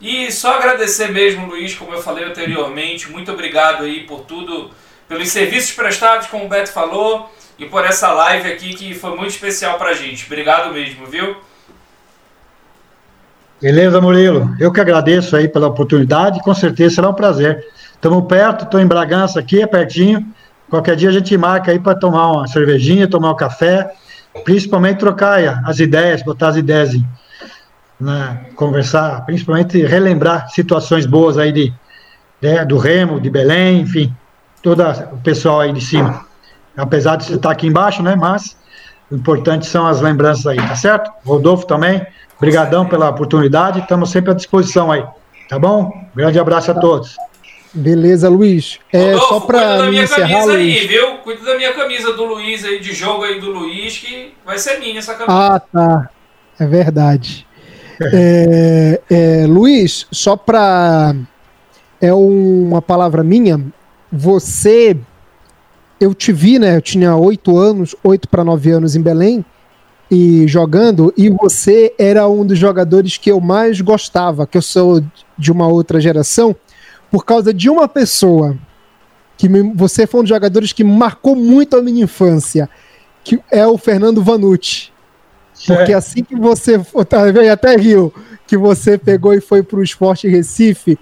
[0.00, 4.70] E só agradecer mesmo, Luiz, como eu falei anteriormente, muito obrigado aí por tudo,
[5.08, 9.30] pelos serviços prestados, como o Beto falou, e por essa live aqui que foi muito
[9.30, 10.26] especial para a gente.
[10.26, 11.36] Obrigado mesmo, viu?
[13.62, 14.50] Beleza, Murilo.
[14.58, 17.64] Eu que agradeço aí pela oportunidade, com certeza será um prazer.
[17.92, 20.26] Estamos perto, estou em Bragança aqui, é pertinho.
[20.68, 23.92] Qualquer dia a gente marca aí para tomar uma cervejinha, tomar um café,
[24.44, 27.06] principalmente trocar as ideias, botar as ideias em,
[28.00, 31.72] né, conversar, principalmente relembrar situações boas aí de,
[32.42, 34.14] né, do Remo, de Belém, enfim,
[34.62, 36.24] todo o pessoal aí de cima.
[36.76, 38.56] Apesar de estar aqui embaixo, né, mas
[39.10, 41.10] o importante são as lembranças aí, tá certo?
[41.24, 42.04] Rodolfo também,
[42.40, 45.04] brigadão pela oportunidade, estamos sempre à disposição aí,
[45.48, 45.92] tá bom?
[46.16, 47.16] Grande abraço a todos.
[47.74, 48.78] Beleza, Luiz.
[48.92, 50.80] É Rodolfo, só para minha encerrar, camisa Luiz.
[50.80, 51.16] aí, viu?
[51.18, 54.78] Cuida da minha camisa do Luiz aí, de jogo aí do Luiz, que vai ser
[54.78, 55.54] minha essa camisa.
[55.54, 56.10] Ah, tá.
[56.58, 57.44] É verdade.
[58.12, 61.16] é, é, Luiz, só para
[62.00, 63.60] é uma palavra minha.
[64.12, 64.96] Você,
[65.98, 66.76] eu te vi, né?
[66.76, 69.44] Eu tinha oito anos, oito para nove anos em Belém
[70.10, 75.02] e jogando, e você era um dos jogadores que eu mais gostava, que eu sou
[75.36, 76.54] de uma outra geração
[77.14, 78.56] por causa de uma pessoa
[79.36, 82.68] que me, você foi um dos jogadores que marcou muito a minha infância,
[83.22, 84.90] que é o Fernando Vanucci.
[85.64, 85.94] Porque é.
[85.94, 86.76] assim que você
[87.08, 88.12] tá, até riu,
[88.48, 90.98] que você pegou e foi para o Esporte Recife,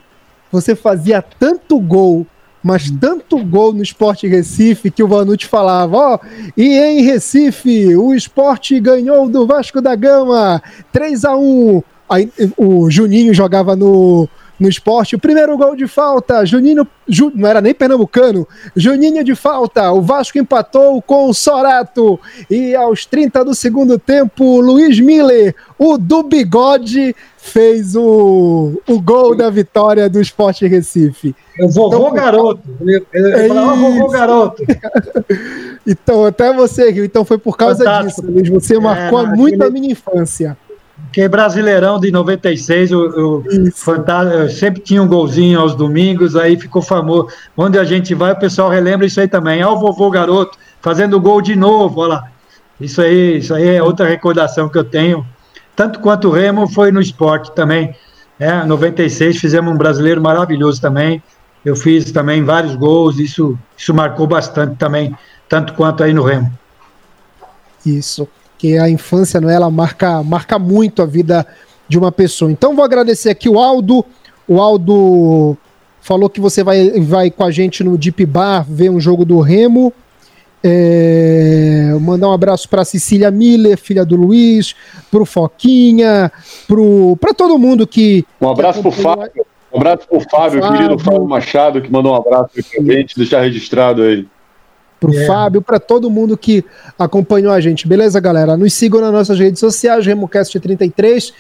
[0.51, 2.27] você fazia tanto gol,
[2.63, 7.97] mas tanto gol no Esporte Recife que o Vanucci falava, ó, oh, e em Recife
[7.97, 11.83] o Esporte ganhou do Vasco da Gama 3 a 1.
[12.07, 14.29] Aí o Juninho jogava no
[14.63, 15.17] no esporte.
[15.17, 19.91] O primeiro gol de falta, Juninho, Ju, não era nem pernambucano, Juninho de falta.
[19.91, 22.19] O Vasco empatou com o Sorato.
[22.49, 29.35] E aos 30 do segundo tempo, Luiz Miller, o do bigode, fez o, o gol
[29.35, 31.35] da vitória do Esporte Recife.
[31.59, 32.63] O vovô então, garoto.
[32.81, 34.63] Ele, ele é falava vovô garoto.
[35.85, 37.05] então, até você, Rio.
[37.05, 38.23] Então foi por causa Fantástico.
[38.23, 38.49] disso, Luiz.
[38.49, 39.69] Você marcou é, muito aquele...
[39.69, 40.57] a minha infância.
[41.11, 43.45] Que é Brasileirão de 96, o, o
[44.33, 47.29] eu sempre tinha um golzinho aos domingos, aí ficou famoso.
[47.57, 49.63] Onde a gente vai, o pessoal relembra isso aí também.
[49.63, 52.29] Olha o vovô garoto fazendo gol de novo, olha lá.
[52.81, 55.27] Isso aí, isso aí é outra recordação que eu tenho.
[55.75, 57.95] Tanto quanto o Remo foi no esporte também.
[58.39, 61.23] É, 96 fizemos um brasileiro maravilhoso também.
[61.65, 65.17] Eu fiz também vários gols, isso, isso marcou bastante também,
[65.49, 66.53] tanto quanto aí no Remo.
[67.87, 68.29] Isso
[68.63, 71.45] porque a infância, não é, ela marca, marca muito a vida
[71.89, 72.51] de uma pessoa.
[72.51, 74.05] Então vou agradecer aqui o Aldo.
[74.47, 75.57] O Aldo
[76.01, 79.41] falou que você vai, vai com a gente no Deep Bar ver um jogo do
[79.41, 79.93] Remo.
[80.63, 84.77] É, mandar um abraço para Cecília Miller, filha do Luiz,
[85.11, 86.31] para o Foquinha,
[87.21, 88.25] para todo mundo que.
[88.41, 89.45] Um abraço para o Fábio.
[89.73, 92.85] Um abraço para o Fábio, Fábio, querido Fábio Machado, que mandou um abraço para a
[92.85, 94.25] gente, deixar registrado aí.
[95.03, 95.27] Pro é.
[95.27, 96.65] Fábio, para todo mundo que
[96.97, 97.89] acompanhou a gente.
[97.89, 98.57] Beleza, galera?
[98.57, 101.33] Nos sigam nas nossas redes sociais, RemoCast33,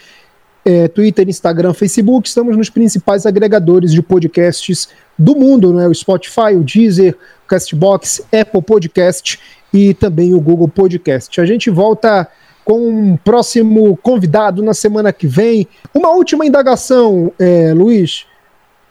[0.64, 2.26] é, Twitter, Instagram, Facebook.
[2.26, 5.86] Estamos nos principais agregadores de podcasts do mundo, né?
[5.86, 9.38] O Spotify, o Deezer, o Castbox, Apple Podcast
[9.72, 11.40] e também o Google Podcast.
[11.40, 12.28] A gente volta
[12.64, 15.68] com um próximo convidado na semana que vem.
[15.94, 18.26] Uma última indagação, é, Luiz.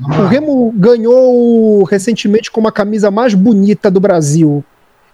[0.03, 4.63] O Remo ganhou recentemente com uma camisa mais bonita do Brasil.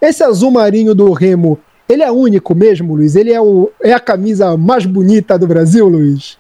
[0.02, 1.60] Esse azul marinho do Remo,
[1.90, 3.16] ele é único mesmo, Luiz?
[3.16, 6.38] Ele é, o, é a camisa mais bonita do Brasil, Luiz?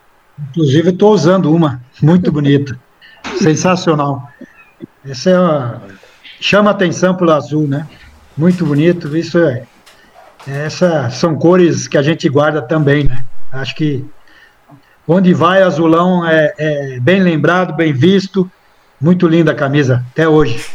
[0.49, 2.79] Inclusive, estou usando uma, muito bonita.
[3.37, 4.29] Sensacional.
[5.03, 5.81] Essa é uma...
[6.39, 7.87] chama atenção pelo azul, né?
[8.37, 9.15] Muito bonito.
[9.17, 9.63] Isso é.
[10.47, 13.25] Essas são cores que a gente guarda também, né?
[13.51, 14.05] Acho que
[15.07, 18.49] onde vai azulão é, é bem lembrado, bem visto.
[18.99, 20.65] Muito linda a camisa, até hoje.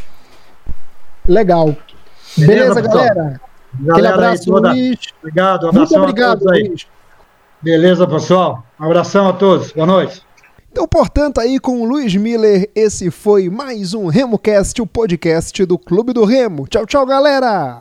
[1.26, 1.76] Legal.
[2.37, 3.41] Beleza, Beleza galera?
[3.91, 4.72] Aquele abraço, toda...
[4.72, 4.99] Luiz.
[5.20, 6.87] Obrigado, um Muito obrigado, Luiz.
[7.61, 8.64] Beleza, pessoal.
[8.78, 9.72] Um abração a todos.
[9.72, 10.22] Boa noite.
[10.70, 15.78] Então, portanto, aí com o Luiz Miller, esse foi mais um RemoCast, o podcast do
[15.78, 16.66] Clube do Remo.
[16.66, 17.80] Tchau, tchau, galera!